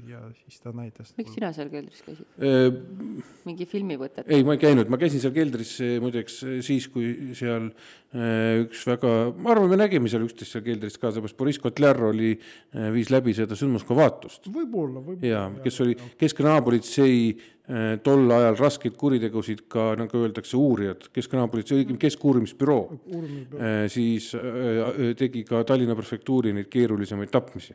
[0.08, 1.14] ja siis ta näitas.
[1.18, 2.28] miks sina seal keldris käisid?
[3.48, 4.28] mingi filmi võtet?
[4.30, 7.72] ei, ma ei käinud, ma käisin seal keldris muideks siis, kui seal
[8.13, 12.36] üks väga, ma arvan, me nägime seal üksteist seal keldris ka, seepärast Boriss Kotler oli,
[12.93, 14.52] viis läbi seda sündmuskovaatust.
[14.54, 15.32] võib-olla, võib-olla.
[15.32, 17.17] jaa, kes oli Keskkonnaapolitsei
[18.04, 22.84] tol ajal raskeid kuritegusid ka, nagu öeldakse, uurijad, Keskkonnaapolitsei, õigemini Keskuurimisbüroo,
[23.89, 24.30] siis
[25.17, 27.73] tegi ka Tallinna prefektuuri neid keerulisemaid tapmisi.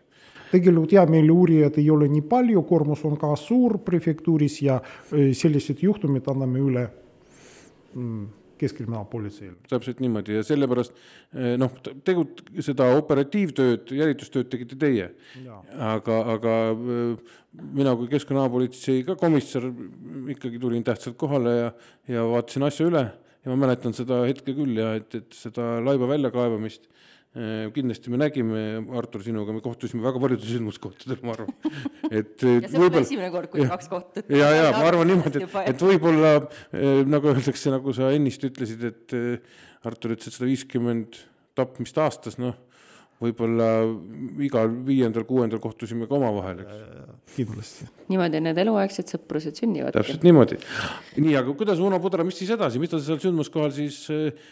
[0.53, 4.79] Tegelikult jah, meil uurijaid ei ole nii palju, koormus on ka suur prefektuuris ja
[5.11, 6.85] sellised juhtumid anname üle.
[7.97, 8.27] Mm,
[8.61, 9.57] keskkriminaalpolitseile.
[9.71, 10.97] täpselt niimoodi ja sellepärast
[11.61, 12.27] noh, tegu
[12.65, 15.11] seda operatiivtööd, jälitustööd tegite teie.
[15.91, 16.57] aga, aga
[17.79, 19.71] mina kui keskkonnaapolitsei ka komissar
[20.35, 21.73] ikkagi tulin tähtsalt kohale ja,
[22.09, 26.09] ja vaatasin asja üle ja ma mäletan seda hetke küll ja et, et seda laiba
[26.11, 26.89] väljakaevamist
[27.75, 28.63] kindlasti me nägime,
[28.99, 31.53] Artur, sinuga, me kohtusime väga paljudel sündmuskohtadel, ma arvan.
[32.21, 34.31] et ja see pole esimene kord, kui kaks kohtut.
[34.33, 38.87] ja, ja ma arvan niimoodi, et, et võib-olla äh, nagu öeldakse, nagu sa ennist ütlesid,
[38.91, 41.21] et äh, Artur ütles, et sada viiskümmend
[41.59, 42.57] tapmist aastas, noh
[43.19, 43.69] võib-olla
[44.47, 47.33] igal viiendal-kuuendal kohtusime ka omavahel, eks.
[47.35, 47.89] kindlasti.
[48.13, 49.97] niimoodi need eluaegsed sõprused sünnivad.
[49.97, 50.59] täpselt niimoodi.
[51.19, 54.47] nii, aga kuidas Uno Pudra, mis siis edasi, mis ta seal sündmuskohal siis äh,,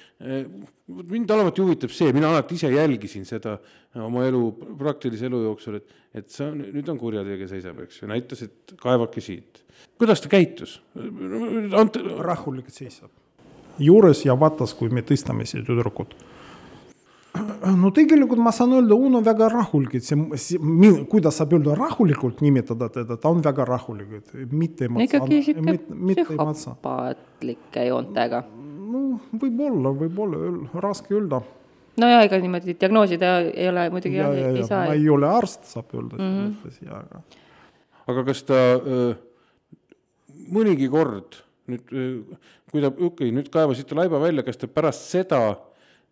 [1.14, 3.56] mind alati huvitab see, mina alati ise jälgisin seda
[4.02, 4.42] oma elu,
[4.80, 8.78] praktilise elu jooksul, et, et see on, nüüd on kurjategija seisab, eks ju, näitas, et
[8.82, 9.62] kaevake siit.
[9.94, 12.02] kuidas ta käitus Ant...?
[12.18, 13.14] rahulikult seisab.
[13.78, 16.18] juures ja vaatas, kui me tõstame siia tüdrukut
[17.82, 22.42] no tegelikult ma saan öelda, Uno väga rahulik, et see, see, kuidas saab öelda rahulikult
[22.44, 25.76] nimetada teda, ta on väga rahulik, et mitte ikkagi sihuke
[26.22, 28.42] psühhopaatlike joontega.
[28.86, 30.42] no võib-olla, võib-olla,
[30.82, 31.42] raske öelda.
[32.00, 34.84] no ja ega niimoodi diagnoosida ei ole muidugi ja, ja, ei ja, saa.
[34.90, 37.24] ma ei ole arst, saab öelda selles mõttes ja, aga
[38.06, 39.14] aga kas ta öö,
[40.54, 41.88] mõnigi kord nüüd,
[42.70, 45.64] kui ta, okei okay,, nüüd kaevasite laiba välja, kas ta pärast seda äh,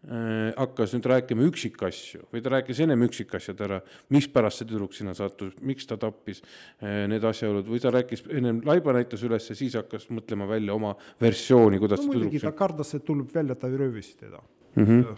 [0.05, 3.79] hakkas nüüd rääkima üksikasju või ta rääkis ennem üksikasjad ära,
[4.13, 8.61] mispärast see tüdruk sinna sattus, miks ta tappis äh, need asjaolud või ta rääkis ennem
[8.69, 12.93] laiba näitas üles ja siis hakkas mõtlema välja oma versiooni, kuidas no muidugi ta kardas,
[12.99, 14.43] et tuleb välja, ta röövis teda
[14.75, 14.85] mm.
[14.85, 15.17] -hmm.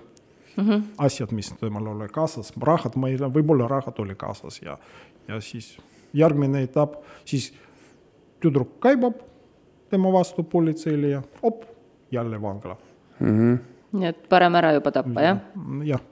[0.56, 0.68] mm.
[0.68, 0.88] -hmm.
[0.98, 4.78] asjad, mis temal oli kaasas, rahad, ma ei tea, võib-olla rahad oli kaasas ja,
[5.28, 5.78] ja siis
[6.14, 7.52] järgmine etapp, siis
[8.40, 9.18] tüdruk kaebab
[9.90, 11.64] tema vastu politseile ja op,
[12.10, 12.76] jälle vangla.
[13.20, 13.75] Mm -hmm.
[13.96, 15.40] Nii et parem ära juba tappa, jah?
[15.88, 16.04] jah,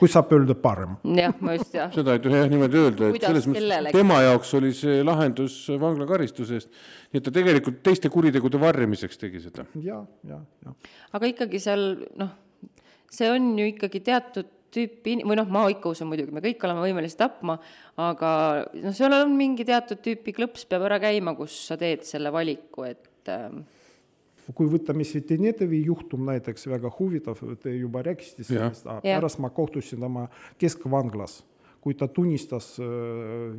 [0.00, 0.96] kui saab öelda parem.
[1.18, 1.92] jah, ma just, jah.
[1.96, 6.82] seda ei tohi jah niimoodi öelda, et selles mõttes tema jaoks oli see lahendus vanglakaristusest,
[7.12, 9.68] nii et ta tegelikult teiste kuritegude varjamiseks tegi seda.
[9.82, 10.76] ja, ja, ja.
[11.18, 11.88] aga ikkagi seal
[12.20, 12.34] noh,
[13.12, 16.64] see on ju ikkagi teatud tüüpi in- või noh, ma ikka usun muidugi, me kõik
[16.66, 17.58] oleme võimelised tapma,
[18.00, 18.30] aga
[18.74, 22.84] noh, seal on mingi teatud tüüpi klõps peab ära käima, kus sa teed selle valiku,
[22.88, 23.64] et ähm,
[24.54, 29.02] kui võtame see Denetevi juhtum näiteks, väga huvitav, te juba rääkisite sellest, Jah.
[29.02, 30.28] pärast ma kohtusin tema
[30.60, 31.40] keskvanglas,
[31.82, 32.86] kui ta tunnistas äh,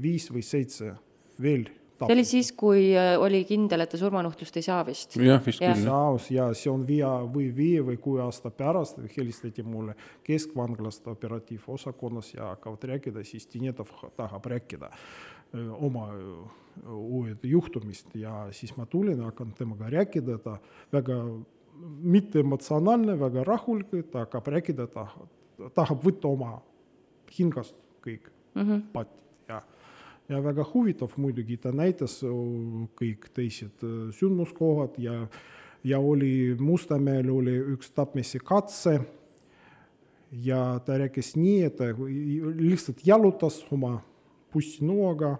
[0.02, 0.94] viis või seitse
[1.42, 1.68] veel
[1.98, 5.16] see oli siis, kui äh, oli kindel, et ta surmanuhtlust ei saa vist.
[5.18, 5.74] jah, vist Jah.
[5.74, 5.88] küll.
[5.88, 9.96] saus ja see on viie või viie või kuue aasta pärast helistati mulle
[10.28, 14.92] keskvanglast operatiivosakonnas ja hakkavad rääkida, siis Tinetov tahab rääkida
[15.54, 16.08] oma
[16.93, 20.58] uued juhtumist ja siis ma tulin, hakkan temaga rääkida, ta
[20.93, 21.18] väga
[22.02, 25.08] mitteemotsionaalne, väga rahulik, ta hakkab rääkida, ta
[25.74, 26.58] tahab võtta oma
[27.38, 27.76] hingast
[28.06, 28.82] kõik mm -hmm.
[28.93, 29.62] patid ja
[30.30, 32.20] ja väga huvitav muidugi, ta näitas
[33.00, 35.28] kõik teised sündmuskohad ja,
[35.84, 39.00] ja oli Mustamäel oli üks tapmise katse.
[40.32, 41.86] ja ta rääkis nii, et ta
[42.60, 44.02] lihtsalt jalutas oma
[44.58, 45.36] bussinõuga,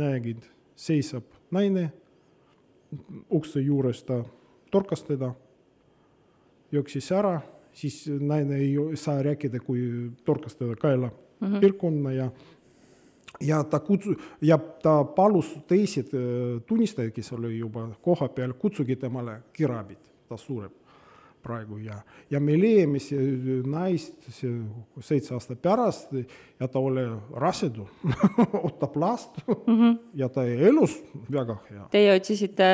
[0.00, 0.44] nägid,
[0.76, 1.88] seisab naine
[3.32, 4.20] ukse juures, ta
[4.70, 5.32] torkas teda,
[6.72, 7.40] jooksis ära,
[7.74, 11.60] siis naine ei saa rääkida, kui torkas teda kaela mm -hmm.
[11.60, 12.30] pilkonna ja
[13.40, 19.42] ja ta kutsu- ja ta palus teised äh, tunnistajad, kes oli juba kohapeal, kutsuge temale
[19.52, 19.98] kirabit,
[20.28, 20.79] ta sureb
[21.42, 21.96] praegu ja,
[22.30, 24.52] ja me leiame see naist see
[25.04, 26.12] seitse aastat pärast
[26.60, 27.04] ja ta oli
[27.42, 27.86] rasedu
[28.62, 29.98] ootab last mm -hmm.
[30.14, 30.96] ja ta elus
[31.30, 31.88] väga hea.
[31.90, 32.64] Teie otsisite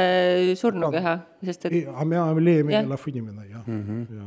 [0.55, 4.17] surnukeha, sest et aga me leiame elav inimene jah mm -hmm.
[4.17, 4.25] ja.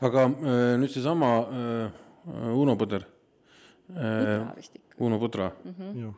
[0.00, 1.90] aga äh, nüüd seesama äh,
[2.54, 3.02] Uno Põder
[3.96, 4.46] äh.
[4.98, 5.52] Uno Pudra
[5.94, 6.08] ja.
[6.08, 6.14] äh,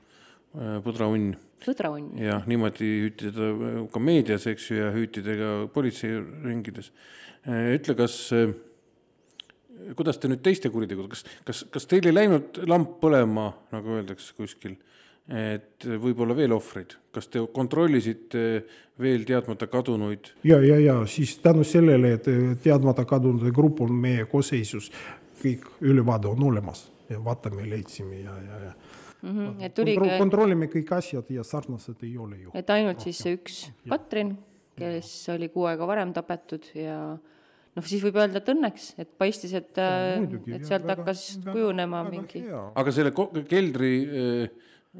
[0.55, 1.35] Pudraunn
[1.65, 2.13] põdraunn.
[2.21, 6.91] jah, niimoodi hüüti teda ka meedias, eks ju, ja hüüti ta ka politseiringides.
[7.49, 8.19] ütle, kas,
[9.99, 14.35] kuidas te nüüd teiste kuritegude, kas, kas, kas teil ei läinud lamp põlema, nagu öeldakse
[14.37, 14.77] kuskil,
[15.29, 18.45] et võib-olla veel ohvreid, kas te kontrollisite
[19.01, 20.33] veel teadmata kadunuid?
[20.49, 22.29] ja, ja, ja siis tänu sellele, et
[22.65, 24.93] teadmata kadunute grupp on meie koosseisus,
[25.43, 28.73] kõik ülevaade on olemas ja vaatame, leidsime ja, ja, ja
[29.23, 32.51] Mhm, et tuligi Kontro, kontrollime kõik asjad ja sarnased ei ole ju.
[32.55, 33.57] et ainult siis see üks
[33.91, 34.37] Katrin,
[34.79, 39.53] kes oli kuu aega varem tapetud ja noh, siis võib öelda, et õnneks, et paistis,
[39.59, 40.23] et, äh,
[40.55, 43.11] et sealt väga- hakkas väga- kujunema väga mingi aga selle
[43.51, 44.49] keldri äh,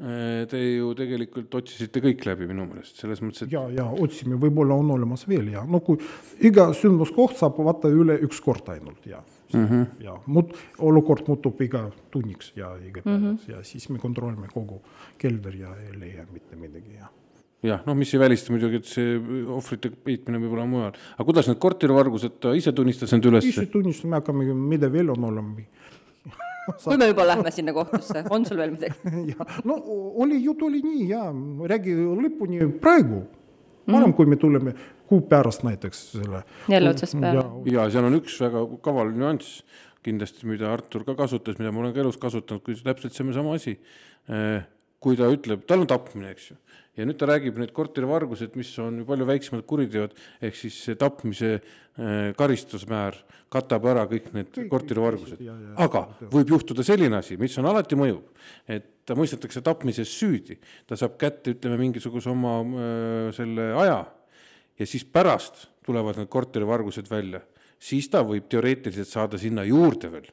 [0.03, 4.35] äh, te ju tegelikult otsisite kõik läbi minu meelest, selles mõttes, et ja, ja otsime,
[4.35, 5.95] võib-olla on olemas veel ja no kui
[6.43, 9.23] iga sündmuskoht saab vaata üle üks kord ainult ja
[9.53, 10.03] mm, -hmm.
[10.03, 13.57] ja muut-, olukord muutub iga tunniks ja iga päevaks mm -hmm.
[13.57, 14.81] ja siis me kontrollime kogu
[15.17, 17.07] kelder ja ei leia mitte midagi ja
[17.63, 19.15] jah, noh, mis ei välista muidugi, et see
[19.51, 20.93] ohvrite peitmine võib olla mujal.
[21.15, 23.45] aga kuidas need korterivargused, ta ise tunnistas end üles?
[23.45, 25.65] ise tunnistame, hakkame, mida veel on olema
[26.83, 28.95] kui me juba lähme sinna kohtusse, on sul veel midagi?
[29.33, 29.79] ja no
[30.23, 31.25] oli, jutt oli nii ja
[31.73, 33.23] räägi lõpuni praegu,
[33.89, 34.75] varem kui me tuleme
[35.09, 36.43] kuu pärast näiteks selle.
[36.69, 37.45] Jälle otsast peale.
[37.71, 39.63] ja seal on üks väga kaval nüanss
[40.05, 43.77] kindlasti, mida Artur ka kasutas, mida ma olen ka elus kasutanud, kui täpselt seesama asi.
[44.99, 46.55] kui ta ütleb, tal on tapmine, eks ju,
[46.99, 50.11] ja nüüd ta räägib need korterivargused, mis on ju palju väiksemad kuriteod,
[50.43, 53.15] ehk siis see tapmise eh, karistusmäär
[53.49, 55.39] katab ära kõik need korterivargused.
[55.79, 56.03] aga
[56.35, 58.27] võib juhtuda selline asi, mis on alati mõjub,
[58.67, 64.03] et ta mõistetakse tapmises süüdi, ta saab kätte, ütleme, mingisuguse oma öö, selle aja
[64.79, 67.41] ja siis pärast tulevad need korterivargused välja,
[67.79, 70.29] siis ta võib teoreetiliselt saada sinna juurde veel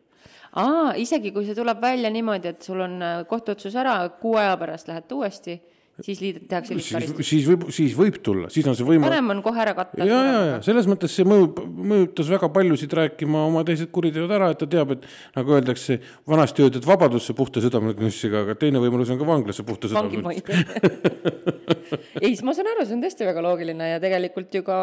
[0.57, 4.55] aa, isegi kui see tuleb välja niimoodi, et sul on äh, kohtuotsus ära, kuu aja
[4.61, 5.57] pärast lähed uuesti,
[6.05, 7.29] siis liid-, tehakse siis, liitkaristus.
[7.29, 9.13] siis võib, siis võib tulla, siis on see võimalus.
[9.13, 10.01] parem on kohe ära katta.
[10.01, 11.61] ja, ja, ja selles mõttes see mõjub,
[11.93, 16.65] mõjutas väga paljusid rääkima oma teised kuriteod ära, et ta teab, et nagu öeldakse, vanasti
[16.65, 20.61] öeldi, et vabadusse puhta südamenussiga, aga teine võimalus on ka vanglasse puhta hoida.
[22.23, 24.79] ei, siis ma saan aru, see on tõesti väga loogiline ja tegelikult ju ka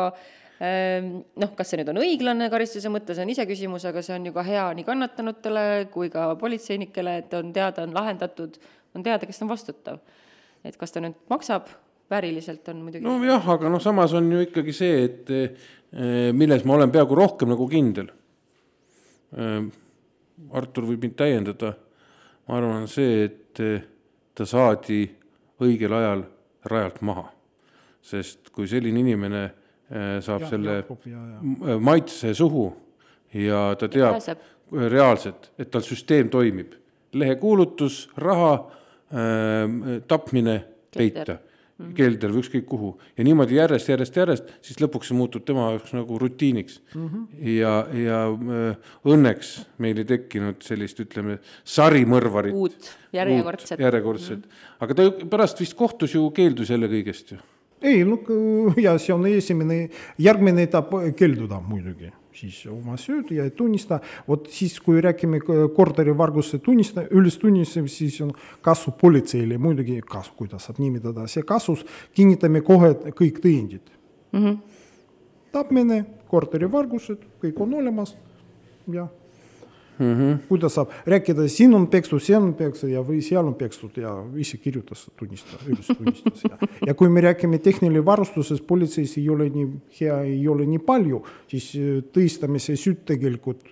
[0.63, 4.35] ähm, noh, kas see nüüd on õiglane karistuse mõttes, on iseküsimus, aga see on ju
[4.35, 8.59] ka hea nii kannatanutele kui ka politseinikele, et on teada, on lahendatud,
[8.95, 10.03] on teada, kes on vastutav.
[10.63, 11.67] et kas ta nüüd maksab
[12.11, 16.77] vääriliselt, on muidugi nojah, aga noh, samas on ju ikkagi see, et eh, milles ma
[16.77, 18.11] olen peaaegu rohkem nagu kindel.
[20.53, 21.71] Artur võib mind täiendada,
[22.47, 23.85] ma arvan, see, et eh,
[24.35, 25.01] ta saadi
[25.63, 26.23] õigel ajal
[26.65, 27.29] rajalt maha.
[28.03, 29.43] sest kui selline inimene
[29.91, 31.37] eh, saab Ja, selle Jakob, ja, ja.
[31.41, 32.65] m- maitse suhu
[33.33, 34.37] ja ta teab pääseb.
[34.91, 36.73] reaalselt, et tal süsteem toimib.
[37.13, 38.53] lehekuulutus, raha
[39.13, 40.63] äh, tapmine,
[40.97, 41.37] peita,
[41.97, 45.93] kelder või ükskõik kuhu ja niimoodi järjest, järjest, järjest, siis lõpuks see muutub tema jaoks
[45.95, 47.07] nagu rutiiniks mm.
[47.07, 47.47] -hmm.
[47.55, 47.73] ja,
[48.03, 49.53] ja äh, õnneks
[49.83, 52.55] meil ei tekkinud sellist, ütleme, sarimõrvarit.
[52.55, 53.79] Uut, järjekordset.
[53.79, 54.79] järjekordset mm, -hmm.
[54.79, 57.37] aga ta pärast vist kohtus ju keeldus jälle kõigest ju.
[57.81, 58.19] ei no
[58.85, 63.99] ja see on esimene, järgmine etapp keelduda muidugi, siis oma süüd ja ei tunnista.
[64.27, 68.31] vot siis, kui räägime k- korterivarguse tunnista, ülestunnistamist, siis on
[68.61, 73.93] kasu politseile muidugi kasu, kuidas saab nimetada, see kasus, kinnitame kohe kõik tõendid
[74.31, 74.39] mm.
[74.39, 74.57] -hmm.
[75.51, 78.15] tapmine, korterivargused, kõik on olemas
[78.91, 79.07] ja
[79.99, 80.13] mm.
[80.13, 80.37] -hmm.
[80.47, 84.15] kuidas saab rääkida, siin on pekstud, seal on pekstud ja, või seal on pekstud ja
[84.37, 86.57] ise kirjutas tunnistada, üles tunnistas ja.
[86.87, 89.69] ja kui me räägime tehniline varustuses, politseis ei ole nii
[89.99, 93.65] hea, ei ole nii palju, siis äh, tõestame see süüd tegelikult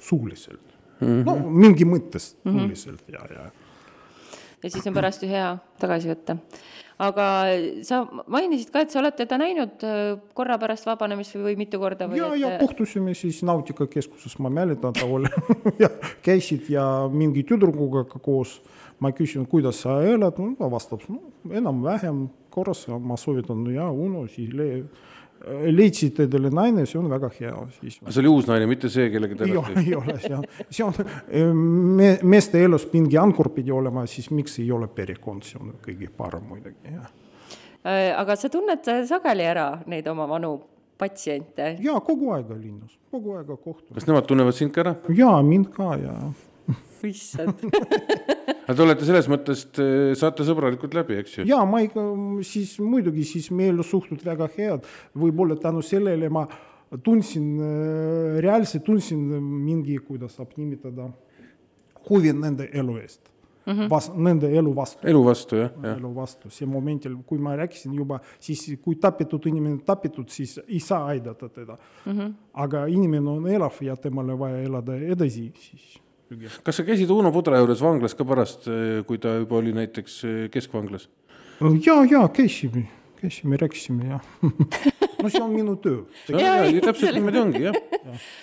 [0.00, 1.06] suuliselt mm.
[1.06, 1.24] -hmm.
[1.26, 3.34] no mingi mõttes suuliselt mm -hmm.
[3.34, 3.50] ja, ja
[4.64, 6.38] ja siis on pärast ju hea tagasi võtta.
[6.98, 7.26] Aga
[7.82, 11.80] sa mainisid ka, et sa oled teda näinud äh, korra pärast vabanemist või, või mitu
[11.82, 15.30] korda või ja, et ja kohtusime siis Nautika keskuses, ma mäletan, ta oli
[15.82, 15.90] ja
[16.22, 18.60] käisid ja mingi tüdrukuga koos.
[19.02, 21.18] ma küsisin, kuidas sa elad, no ta vastab, no
[21.50, 24.84] enam-vähem korras, ma soovitan, ja Uno, siis le-
[25.44, 27.98] leidsid endale naine, see on väga hea, siis.
[28.00, 31.58] see oli uus naine, mitte see, kellega te ole, ei ole, see on, see on
[31.98, 36.08] me, meeste elus mingi ankur pidi olema, siis miks ei ole perekond, see on kõige
[36.16, 37.10] parem muidugi, jah.
[37.84, 40.56] Äh, aga sa tunned sageli ära neid oma vanu
[41.00, 41.74] patsiente?
[41.84, 43.92] ja kogu aeg linnas, kogu aeg kohtun.
[43.94, 44.96] kas nemad tunnevad sind ka ära?
[45.12, 46.16] ja mind ka ja
[47.08, 47.64] issand
[48.66, 49.66] aga te olete selles mõttes,
[50.20, 51.48] saate sõbralikult läbi, eks ju?
[51.48, 52.04] ja ma ikka
[52.46, 56.46] siis muidugi siis meil suhted väga head, võib-olla tänu sellele ma
[57.04, 57.46] tundsin,
[58.44, 61.08] reaalselt tundsin mingi, kuidas saab nimetada,
[62.08, 63.34] huvi nende elu eest
[63.66, 63.72] mm.
[63.72, 63.88] -hmm.
[63.88, 65.06] Vas-, nende elu vastu.
[65.06, 65.96] elu vastu jah, jah.
[65.98, 70.80] elu vastu, see momendil, kui ma rääkisin juba, siis kui tapetud inimene tapetud, siis ei
[70.80, 72.12] saa aidata teda mm.
[72.12, 72.32] -hmm.
[72.52, 76.03] aga inimene on elav ja temale vaja elada edasi, siis
[76.64, 78.68] kas sa käisid Uno Pudra juures vanglas ka pärast,
[79.08, 81.08] kui ta juba oli näiteks eh, keskvanglas?
[81.84, 82.86] ja, ja käisime,
[83.20, 84.20] käisime, rääkisime ja
[85.24, 86.04] no see on minu töö.
[86.28, 87.76] Jaa, ei, täpselt niimoodi ongi jah.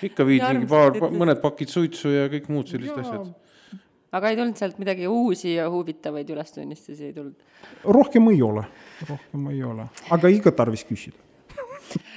[0.07, 3.05] ikka viid Ja mingi paar mõned pakid suitsu ja kõik muud sellised Jaa.
[3.05, 3.81] asjad.
[4.17, 7.35] aga ei tulnud sealt midagi uusi ja huvitavaid ülestunnistusi ei tulnud?
[7.83, 8.65] rohkem ei ole,
[9.09, 11.19] rohkem ei ole, aga ikka tarvis küsida.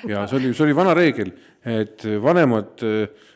[0.09, 3.31] ja see oli, see oli vana reegel, et vanemad äh,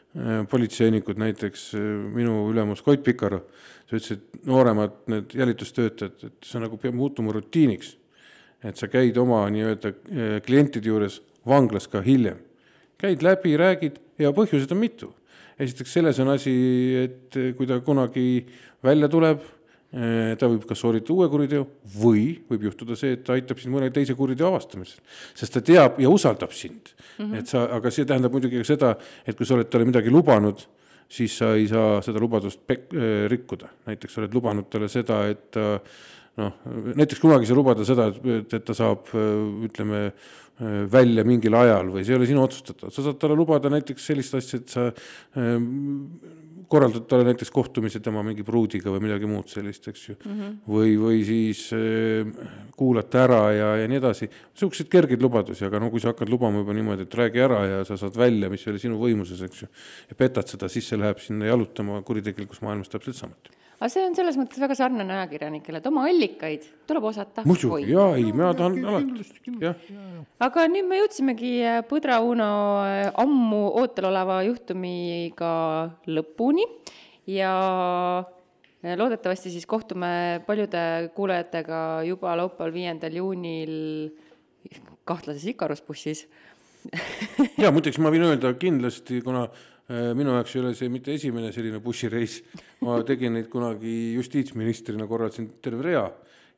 [0.51, 3.41] politseinikud, näiteks äh, minu ülemus Koit Pikaru,
[3.89, 7.97] ta ütles, et nooremad need jälitustöötajad, et see nagu peab muutuma rutiiniks.
[8.65, 12.41] et sa käid oma nii-öelda äh, klientide juures vanglas ka hiljem,
[12.99, 15.13] käid läbi, räägid ja põhjused on mitu.
[15.59, 16.55] esiteks selles on asi,
[17.05, 18.47] et äh, kui ta kunagi
[18.83, 19.43] välja tuleb,
[19.89, 21.63] ta võib kas sooritada uue kuriteo
[21.97, 25.01] või võib juhtuda see, et ta aitab sind mõne teise kuriteo avastamisel,
[25.39, 27.23] sest ta teab ja usaldab sind mm.
[27.23, 27.39] -hmm.
[27.39, 28.91] et sa, aga see tähendab muidugi ka seda,
[29.25, 30.61] et kui sa oled talle midagi lubanud,
[31.09, 32.93] siis sa ei saa seda lubadust pek-,
[33.33, 35.57] rikkuda, näiteks oled lubanud talle seda, et
[36.37, 36.53] noh,
[36.93, 39.09] näiteks kunagi ei saa lubada seda, et, et ta saab
[39.65, 40.11] ütleme
[40.93, 44.35] välja mingil ajal või see ei ole sinu otsustada, sa saad talle lubada näiteks sellist
[44.37, 44.91] asja, et sa
[46.69, 50.39] korraldad talle näiteks kohtumise tema mingi pruudiga või midagi muud sellist, eks ju mm.
[50.39, 50.57] -hmm.
[50.75, 55.91] või, või siis äh, kuulata ära ja, ja nii edasi, niisuguseid kergeid lubadusi, aga no
[55.91, 58.73] kui sa hakkad lubama juba niimoodi, et räägi ära ja sa saad välja, mis ei
[58.73, 59.71] ole sinu võimuses, eks ju,
[60.11, 63.55] ja petad seda, siis see läheb sinna jalutama kuritegelikus maailmas täpselt samuti.
[63.79, 68.17] Aga see on selles mõttes väga sarnane ajakirjanikele, et oma allikaid tuleb osata muidugi, jaa,
[68.19, 69.27] ei, mina tahan alati,
[69.63, 69.85] jah.
[70.49, 72.49] aga nüüd me jõudsimegi äh, Põdra Uno
[72.83, 75.53] äh, ammu ootel oleva juhtumiga
[76.11, 76.67] lõpuni.
[77.29, 77.53] Ja
[78.97, 83.75] loodetavasti siis kohtume paljude kuulajatega juba laupäeval, viiendal juunil
[85.05, 86.25] kahtlases Ikarusbussis
[87.61, 91.49] ja muideks ma võin öelda kindlasti, kuna äh, minu jaoks ei ole see mitte esimene
[91.55, 92.43] selline bussireis,
[92.85, 96.05] ma tegin neid kunagi justiitsministrina, korraldasin terve rea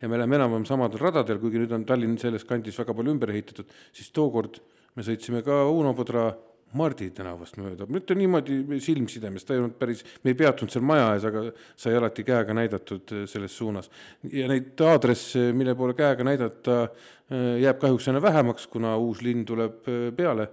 [0.00, 3.32] ja me läheme enam-vähem samadel radadel, kuigi nüüd on Tallinn selles kandis väga palju ümber
[3.34, 4.60] ehitatud, siis tookord
[4.96, 6.30] me sõitsime ka Uno Põdra
[6.78, 11.08] Mardi tänavast mööda, mitte niimoodi silmsidemes, ta ei olnud päris, me ei peatunud seal maja
[11.16, 11.42] ees, aga
[11.78, 13.90] sai alati käega näidatud äh, selles suunas.
[14.30, 19.42] ja neid aadresse, mille poole käega näidata, äh, jääb kahjuks aina vähemaks, kuna uus linn
[19.48, 20.46] tuleb äh, peale,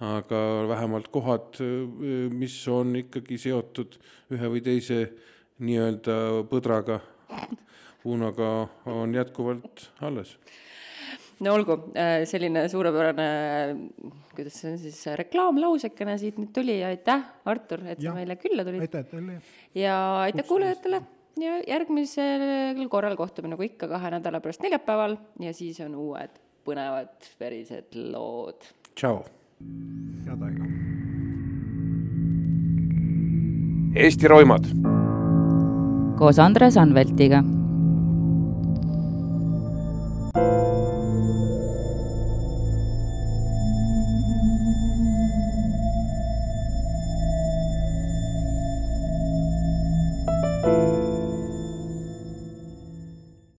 [0.00, 0.40] aga
[0.70, 1.60] vähemalt kohad,
[2.32, 3.98] mis on ikkagi seotud
[4.32, 5.02] ühe või teise
[5.60, 6.16] nii-öelda
[6.50, 7.00] põdraga,
[8.08, 10.38] Unoga, on jätkuvalt alles
[11.44, 13.28] no olgu, äh, selline suurepärane,
[14.34, 18.66] kuidas see on siis, reklaamlausekene siit nüüd tuli ja aitäh, Artur, et sa meile külla
[18.66, 18.84] tulid.
[18.84, 19.40] aitäh teile.
[19.78, 19.96] ja
[20.26, 21.02] aitäh kuulajatele
[21.40, 27.30] ja järgmisel korral kohtume nagu ikka kahe nädala pärast neljapäeval ja siis on uued põnevad
[27.40, 28.68] verised lood.
[28.94, 29.22] tšau.
[30.26, 30.64] Head aega.
[33.94, 34.64] Eesti roimad.
[36.20, 37.42] koos Andres Anveltiga